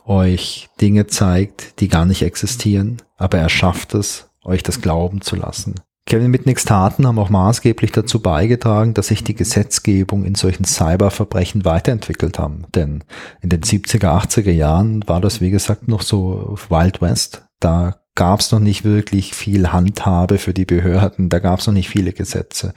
euch 0.05 0.69
Dinge 0.79 1.07
zeigt, 1.07 1.79
die 1.79 1.87
gar 1.87 2.05
nicht 2.05 2.21
existieren, 2.21 2.97
aber 3.17 3.37
er 3.37 3.49
schafft 3.49 3.93
es, 3.93 4.29
euch 4.43 4.63
das 4.63 4.81
glauben 4.81 5.21
zu 5.21 5.35
lassen. 5.35 5.75
Kevin 6.07 6.31
Mitnicks 6.31 6.65
Taten 6.65 7.07
haben 7.07 7.19
auch 7.19 7.29
maßgeblich 7.29 7.91
dazu 7.91 8.21
beigetragen, 8.21 8.93
dass 8.93 9.07
sich 9.07 9.23
die 9.23 9.35
Gesetzgebung 9.35 10.25
in 10.25 10.35
solchen 10.35 10.65
Cyberverbrechen 10.65 11.63
weiterentwickelt 11.63 12.39
haben. 12.39 12.65
Denn 12.75 13.03
in 13.41 13.49
den 13.49 13.61
70er, 13.61 14.07
80er 14.07 14.51
Jahren 14.51 15.07
war 15.07 15.21
das, 15.21 15.41
wie 15.41 15.51
gesagt, 15.51 15.87
noch 15.87 16.01
so 16.01 16.57
Wild 16.69 17.01
West. 17.01 17.45
Da 17.59 17.97
gab 18.15 18.41
es 18.41 18.51
noch 18.51 18.59
nicht 18.59 18.83
wirklich 18.83 19.33
viel 19.33 19.71
Handhabe 19.71 20.37
für 20.37 20.53
die 20.53 20.65
Behörden, 20.65 21.29
da 21.29 21.39
gab 21.39 21.59
es 21.59 21.67
noch 21.67 21.73
nicht 21.73 21.87
viele 21.87 22.11
Gesetze. 22.11 22.73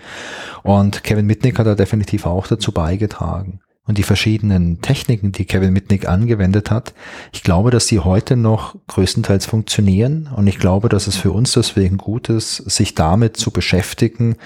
Und 0.62 1.02
Kevin 1.02 1.26
Mitnick 1.26 1.58
hat 1.58 1.66
da 1.66 1.74
definitiv 1.74 2.26
auch 2.26 2.46
dazu 2.46 2.70
beigetragen 2.70 3.60
und 3.86 3.98
die 3.98 4.02
verschiedenen 4.02 4.80
Techniken, 4.80 5.32
die 5.32 5.44
Kevin 5.44 5.72
Mitnick 5.72 6.08
angewendet 6.08 6.70
hat, 6.70 6.94
ich 7.32 7.42
glaube, 7.42 7.70
dass 7.70 7.86
die 7.86 8.00
heute 8.00 8.34
noch 8.36 8.76
größtenteils 8.86 9.44
funktionieren. 9.44 10.30
Und 10.34 10.46
ich 10.46 10.58
glaube, 10.58 10.88
dass 10.88 11.06
es 11.06 11.16
für 11.16 11.32
uns 11.32 11.52
deswegen 11.52 11.98
gut 11.98 12.30
ist, 12.30 12.56
sich 12.56 12.94
damit 12.94 13.36
zu 13.36 13.50
beschäftigen 13.50 14.36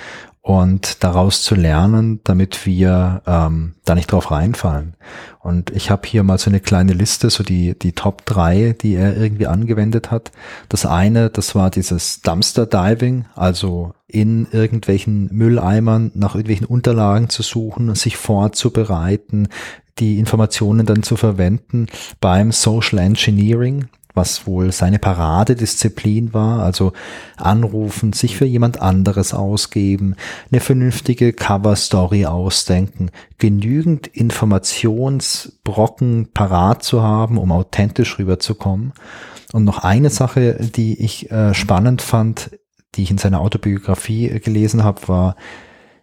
und 0.48 1.04
daraus 1.04 1.42
zu 1.42 1.54
lernen, 1.54 2.20
damit 2.24 2.64
wir 2.64 3.20
ähm, 3.26 3.74
da 3.84 3.94
nicht 3.94 4.10
drauf 4.10 4.30
reinfallen. 4.30 4.94
Und 5.40 5.68
ich 5.72 5.90
habe 5.90 6.08
hier 6.08 6.22
mal 6.22 6.38
so 6.38 6.48
eine 6.48 6.60
kleine 6.60 6.94
Liste, 6.94 7.28
so 7.28 7.44
die, 7.44 7.78
die 7.78 7.92
Top 7.92 8.24
drei, 8.24 8.74
die 8.80 8.94
er 8.94 9.14
irgendwie 9.14 9.46
angewendet 9.46 10.10
hat. 10.10 10.32
Das 10.70 10.86
eine, 10.86 11.28
das 11.28 11.54
war 11.54 11.68
dieses 11.68 12.22
Dumpster 12.22 12.64
Diving, 12.64 13.26
also 13.34 13.92
in 14.06 14.46
irgendwelchen 14.50 15.28
Mülleimern 15.30 16.12
nach 16.14 16.34
irgendwelchen 16.34 16.66
Unterlagen 16.66 17.28
zu 17.28 17.42
suchen, 17.42 17.94
sich 17.94 18.16
vorzubereiten, 18.16 19.48
die 19.98 20.18
Informationen 20.18 20.86
dann 20.86 21.02
zu 21.02 21.16
verwenden 21.16 21.88
beim 22.22 22.52
Social 22.52 23.00
Engineering 23.00 23.88
was 24.18 24.46
wohl 24.48 24.72
seine 24.72 24.98
Paradedisziplin 24.98 26.34
war, 26.34 26.62
also 26.62 26.92
anrufen, 27.36 28.12
sich 28.12 28.36
für 28.36 28.44
jemand 28.44 28.82
anderes 28.82 29.32
ausgeben, 29.32 30.16
eine 30.50 30.60
vernünftige 30.60 31.32
Cover-Story 31.32 32.26
ausdenken, 32.26 33.12
genügend 33.38 34.08
Informationsbrocken 34.08 36.32
parat 36.34 36.82
zu 36.82 37.02
haben, 37.02 37.38
um 37.38 37.52
authentisch 37.52 38.18
rüberzukommen. 38.18 38.92
Und 39.52 39.62
noch 39.64 39.78
eine 39.78 40.10
Sache, 40.10 40.58
die 40.60 41.00
ich 41.00 41.30
äh, 41.30 41.54
spannend 41.54 42.02
fand, 42.02 42.58
die 42.96 43.04
ich 43.04 43.12
in 43.12 43.18
seiner 43.18 43.40
Autobiografie 43.40 44.40
gelesen 44.40 44.82
habe, 44.82 45.06
war, 45.06 45.36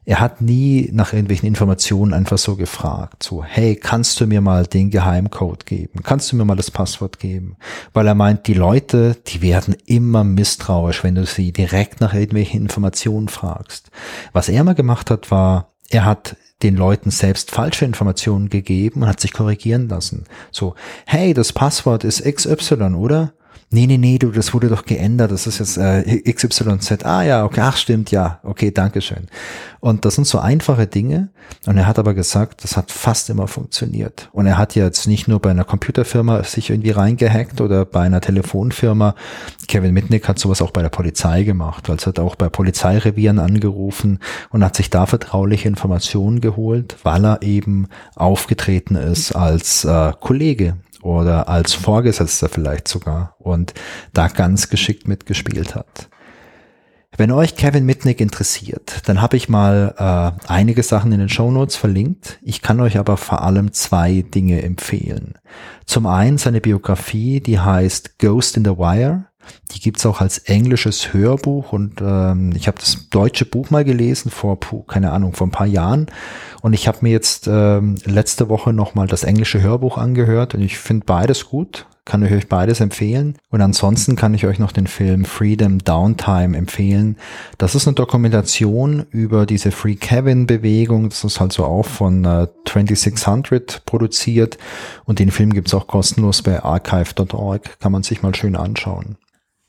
er 0.05 0.19
hat 0.19 0.41
nie 0.41 0.89
nach 0.93 1.13
irgendwelchen 1.13 1.47
Informationen 1.47 2.13
einfach 2.13 2.37
so 2.37 2.55
gefragt, 2.55 3.23
so, 3.23 3.43
hey, 3.43 3.75
kannst 3.75 4.19
du 4.19 4.27
mir 4.27 4.41
mal 4.41 4.67
den 4.67 4.91
Geheimcode 4.91 5.65
geben? 5.65 6.01
Kannst 6.03 6.31
du 6.31 6.35
mir 6.35 6.45
mal 6.45 6.55
das 6.55 6.69
Passwort 6.69 7.19
geben? 7.19 7.57
Weil 7.93 8.07
er 8.07 8.15
meint, 8.15 8.47
die 8.47 8.53
Leute, 8.53 9.17
die 9.27 9.41
werden 9.41 9.75
immer 9.85 10.23
misstrauisch, 10.23 11.03
wenn 11.03 11.15
du 11.15 11.25
sie 11.25 11.51
direkt 11.51 12.01
nach 12.01 12.13
irgendwelchen 12.13 12.61
Informationen 12.61 13.29
fragst. 13.29 13.89
Was 14.31 14.49
er 14.49 14.63
mal 14.63 14.75
gemacht 14.75 15.09
hat, 15.09 15.31
war, 15.31 15.73
er 15.89 16.05
hat 16.05 16.35
den 16.61 16.75
Leuten 16.75 17.09
selbst 17.11 17.51
falsche 17.51 17.85
Informationen 17.85 18.49
gegeben 18.49 19.01
und 19.01 19.07
hat 19.07 19.19
sich 19.19 19.33
korrigieren 19.33 19.89
lassen. 19.89 20.25
So, 20.51 20.75
hey, 21.05 21.33
das 21.33 21.51
Passwort 21.51 22.03
ist 22.03 22.23
XY, 22.23 22.95
oder? 22.95 23.33
Nee, 23.69 23.85
nee, 23.87 23.97
nee, 23.97 24.17
du, 24.17 24.31
das 24.31 24.53
wurde 24.53 24.69
doch 24.69 24.85
geändert, 24.85 25.31
das 25.31 25.47
ist 25.47 25.59
jetzt 25.59 25.77
äh, 25.77 26.21
XYZ. 26.31 27.05
Ah 27.05 27.23
ja, 27.23 27.45
okay, 27.45 27.61
ach 27.61 27.77
stimmt, 27.77 28.11
ja, 28.11 28.39
okay, 28.43 28.71
Dankeschön. 28.71 29.27
Und 29.79 30.03
das 30.03 30.15
sind 30.15 30.25
so 30.25 30.39
einfache 30.39 30.87
Dinge. 30.87 31.29
Und 31.67 31.77
er 31.77 31.85
hat 31.85 31.99
aber 31.99 32.15
gesagt, 32.15 32.63
das 32.63 32.75
hat 32.75 32.91
fast 32.91 33.29
immer 33.29 33.47
funktioniert. 33.47 34.29
Und 34.31 34.47
er 34.47 34.57
hat 34.57 34.73
jetzt 34.73 35.07
nicht 35.07 35.27
nur 35.27 35.39
bei 35.39 35.51
einer 35.51 35.63
Computerfirma 35.63 36.43
sich 36.43 36.71
irgendwie 36.71 36.89
reingehackt 36.89 37.61
oder 37.61 37.85
bei 37.85 38.01
einer 38.01 38.19
Telefonfirma. 38.19 39.13
Kevin 39.67 39.93
Mitnick 39.93 40.27
hat 40.27 40.39
sowas 40.39 40.63
auch 40.63 40.71
bei 40.71 40.81
der 40.81 40.89
Polizei 40.89 41.43
gemacht. 41.43 41.87
Also 41.87 42.07
hat 42.07 42.19
auch 42.19 42.35
bei 42.35 42.49
Polizeirevieren 42.49 43.37
angerufen 43.37 44.19
und 44.49 44.63
hat 44.63 44.75
sich 44.75 44.89
da 44.89 45.05
vertrauliche 45.05 45.67
Informationen 45.67 46.41
geholt, 46.41 46.97
weil 47.03 47.23
er 47.23 47.43
eben 47.43 47.87
aufgetreten 48.15 48.95
ist 48.95 49.33
als 49.33 49.85
äh, 49.85 50.13
Kollege 50.19 50.77
oder 51.05 51.47
als 51.47 51.73
Vorgesetzter 51.73 52.49
vielleicht 52.49 52.87
sogar 52.87 53.35
und 53.37 53.73
da 54.11 54.27
ganz 54.27 54.69
geschickt 54.69 55.07
mitgespielt 55.07 55.75
hat. 55.75 56.09
Wenn 57.17 57.31
euch 57.31 57.55
Kevin 57.55 57.85
Mitnick 57.85 58.19
interessiert, 58.19 59.01
dann 59.05 59.21
habe 59.21 59.37
ich 59.37 59.47
mal 59.47 59.95
äh, 59.97 60.49
einige 60.51 60.83
Sachen 60.83 61.13
in 61.13 61.19
den 61.19 61.29
Show 61.29 61.65
verlinkt. 61.67 62.39
Ich 62.41 62.61
kann 62.61 62.81
euch 62.81 62.97
aber 62.97 63.15
vor 63.15 63.41
allem 63.41 63.71
zwei 63.71 64.25
Dinge 64.33 64.61
empfehlen. 64.63 65.35
Zum 65.85 66.07
einen 66.07 66.37
seine 66.37 66.59
Biografie, 66.59 67.39
die 67.39 67.59
heißt 67.59 68.19
Ghost 68.19 68.57
in 68.57 68.65
the 68.65 68.71
Wire. 68.71 69.27
Die 69.71 69.79
gibt's 69.79 70.05
auch 70.05 70.21
als 70.21 70.37
englisches 70.39 71.13
Hörbuch 71.13 71.73
und 71.73 72.01
ähm, 72.01 72.53
ich 72.55 72.67
habe 72.67 72.79
das 72.79 73.09
deutsche 73.09 73.45
Buch 73.45 73.69
mal 73.69 73.83
gelesen 73.83 74.31
vor, 74.31 74.59
keine 74.87 75.11
Ahnung, 75.11 75.33
vor 75.33 75.47
ein 75.47 75.51
paar 75.51 75.67
Jahren 75.67 76.07
und 76.61 76.73
ich 76.73 76.87
habe 76.87 76.99
mir 77.01 77.11
jetzt 77.11 77.47
ähm, 77.47 77.95
letzte 78.05 78.49
Woche 78.49 78.73
nochmal 78.73 79.07
das 79.07 79.23
englische 79.23 79.61
Hörbuch 79.61 79.97
angehört 79.97 80.55
und 80.55 80.61
ich 80.61 80.77
finde 80.77 81.05
beides 81.05 81.45
gut, 81.45 81.85
kann 82.05 82.23
ich 82.23 82.31
euch 82.31 82.47
beides 82.47 82.79
empfehlen. 82.79 83.35
Und 83.49 83.61
ansonsten 83.61 84.15
kann 84.15 84.35
ich 84.35 84.45
euch 84.45 84.59
noch 84.59 84.71
den 84.71 84.85
Film 84.85 85.25
Freedom 85.25 85.79
Downtime 85.79 86.55
empfehlen. 86.55 87.17
Das 87.57 87.73
ist 87.73 87.87
eine 87.87 87.95
Dokumentation 87.95 89.07
über 89.09 89.47
diese 89.47 89.71
Free 89.71 89.95
Kevin 89.95 90.45
Bewegung. 90.45 91.09
Das 91.09 91.23
ist 91.23 91.39
halt 91.39 91.51
so 91.51 91.65
auch 91.65 91.85
von 91.85 92.23
äh, 92.23 92.47
2600 92.67 93.85
produziert. 93.85 94.59
Und 95.05 95.17
den 95.17 95.31
Film 95.31 95.51
gibt's 95.53 95.73
auch 95.73 95.87
kostenlos 95.87 96.43
bei 96.43 96.63
archive.org. 96.63 97.79
Kann 97.79 97.91
man 97.91 98.03
sich 98.03 98.21
mal 98.21 98.35
schön 98.35 98.55
anschauen. 98.55 99.17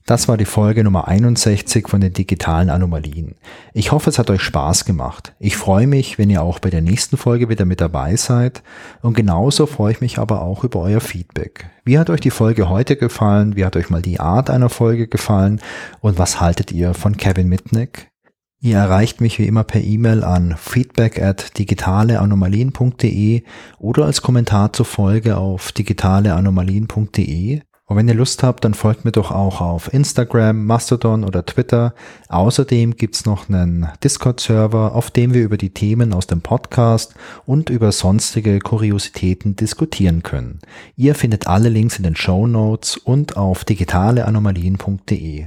Das 0.06 0.28
war 0.28 0.36
die 0.36 0.44
Folge 0.44 0.84
Nummer 0.84 1.08
61 1.08 1.88
von 1.88 2.00
den 2.00 2.12
digitalen 2.12 2.70
Anomalien. 2.70 3.34
Ich 3.74 3.90
hoffe, 3.90 4.08
es 4.08 4.20
hat 4.20 4.30
euch 4.30 4.40
Spaß 4.40 4.84
gemacht. 4.84 5.34
Ich 5.40 5.56
freue 5.56 5.88
mich, 5.88 6.16
wenn 6.16 6.30
ihr 6.30 6.42
auch 6.42 6.60
bei 6.60 6.70
der 6.70 6.80
nächsten 6.80 7.16
Folge 7.16 7.48
wieder 7.48 7.64
mit 7.64 7.80
dabei 7.80 8.14
seid. 8.14 8.62
Und 9.02 9.16
genauso 9.16 9.66
freue 9.66 9.90
ich 9.90 10.00
mich 10.00 10.18
aber 10.18 10.42
auch 10.42 10.62
über 10.62 10.78
euer 10.78 11.00
Feedback. 11.00 11.66
Wie 11.84 11.98
hat 11.98 12.08
euch 12.08 12.20
die 12.20 12.30
Folge 12.30 12.68
heute 12.68 12.94
gefallen? 12.94 13.56
Wie 13.56 13.64
hat 13.64 13.74
euch 13.74 13.90
mal 13.90 14.00
die 14.00 14.20
Art 14.20 14.48
einer 14.48 14.68
Folge 14.68 15.08
gefallen? 15.08 15.60
Und 16.00 16.20
was 16.20 16.40
haltet 16.40 16.70
ihr 16.70 16.94
von 16.94 17.16
Kevin 17.16 17.48
Mitnick? 17.48 18.12
Ihr 18.60 18.76
erreicht 18.76 19.20
mich 19.20 19.40
wie 19.40 19.46
immer 19.46 19.64
per 19.64 19.80
E-Mail 19.80 20.22
an 20.22 20.54
feedback 20.56 21.20
at 21.20 21.58
digitaleanomalien.de 21.58 23.42
oder 23.80 24.04
als 24.04 24.22
Kommentar 24.22 24.72
zur 24.72 24.86
Folge 24.86 25.36
auf 25.36 25.72
digitaleanomalien.de 25.72 27.62
Und 27.88 27.96
wenn 27.96 28.08
ihr 28.08 28.14
Lust 28.14 28.42
habt, 28.42 28.64
dann 28.64 28.74
folgt 28.74 29.04
mir 29.04 29.12
doch 29.12 29.30
auch 29.30 29.60
auf 29.60 29.94
Instagram, 29.94 30.64
Mastodon 30.64 31.22
oder 31.22 31.46
Twitter. 31.46 31.94
Außerdem 32.28 32.96
gibt's 32.96 33.26
noch 33.26 33.48
einen 33.48 33.86
Discord-Server, 34.02 34.96
auf 34.96 35.12
dem 35.12 35.34
wir 35.34 35.44
über 35.44 35.56
die 35.56 35.70
Themen 35.70 36.12
aus 36.12 36.26
dem 36.26 36.40
Podcast 36.40 37.14
und 37.44 37.70
über 37.70 37.92
sonstige 37.92 38.58
Kuriositäten 38.58 39.54
diskutieren 39.54 40.24
können. 40.24 40.58
Ihr 40.96 41.14
findet 41.14 41.46
alle 41.46 41.68
Links 41.68 41.96
in 41.96 42.02
den 42.02 42.16
Show 42.16 42.48
Notes 42.48 42.96
und 42.96 43.36
auf 43.36 43.64
digitaleanomalien.de. 43.64 45.46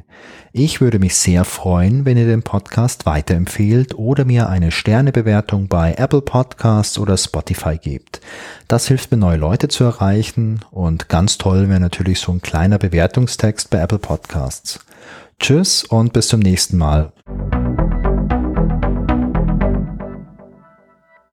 Ich 0.51 0.81
würde 0.81 0.97
mich 0.97 1.15
sehr 1.15 1.45
freuen, 1.45 2.05
wenn 2.05 2.17
ihr 2.17 2.25
den 2.25 2.41
Podcast 2.41 3.05
weiterempfehlt 3.05 3.93
oder 3.95 4.25
mir 4.25 4.49
eine 4.49 4.71
Sternebewertung 4.71 5.67
bei 5.67 5.93
Apple 5.93 6.21
Podcasts 6.21 6.97
oder 6.97 7.17
Spotify 7.17 7.77
gebt. 7.77 8.19
Das 8.67 8.87
hilft 8.87 9.11
mir, 9.11 9.17
neue 9.17 9.37
Leute 9.37 9.67
zu 9.67 9.83
erreichen 9.83 10.61
und 10.71 11.07
ganz 11.07 11.37
toll 11.37 11.69
wäre 11.69 11.79
natürlich 11.79 12.19
so 12.29 12.35
ein 12.35 12.41
kleiner 12.41 12.77
Bewertungstext 12.77 13.71
bei 13.71 13.79
Apple 13.79 13.97
Podcasts. 13.97 14.79
Tschüss 15.39 15.83
und 15.83 16.13
bis 16.13 16.27
zum 16.27 16.41
nächsten 16.41 16.77
Mal. 16.77 17.11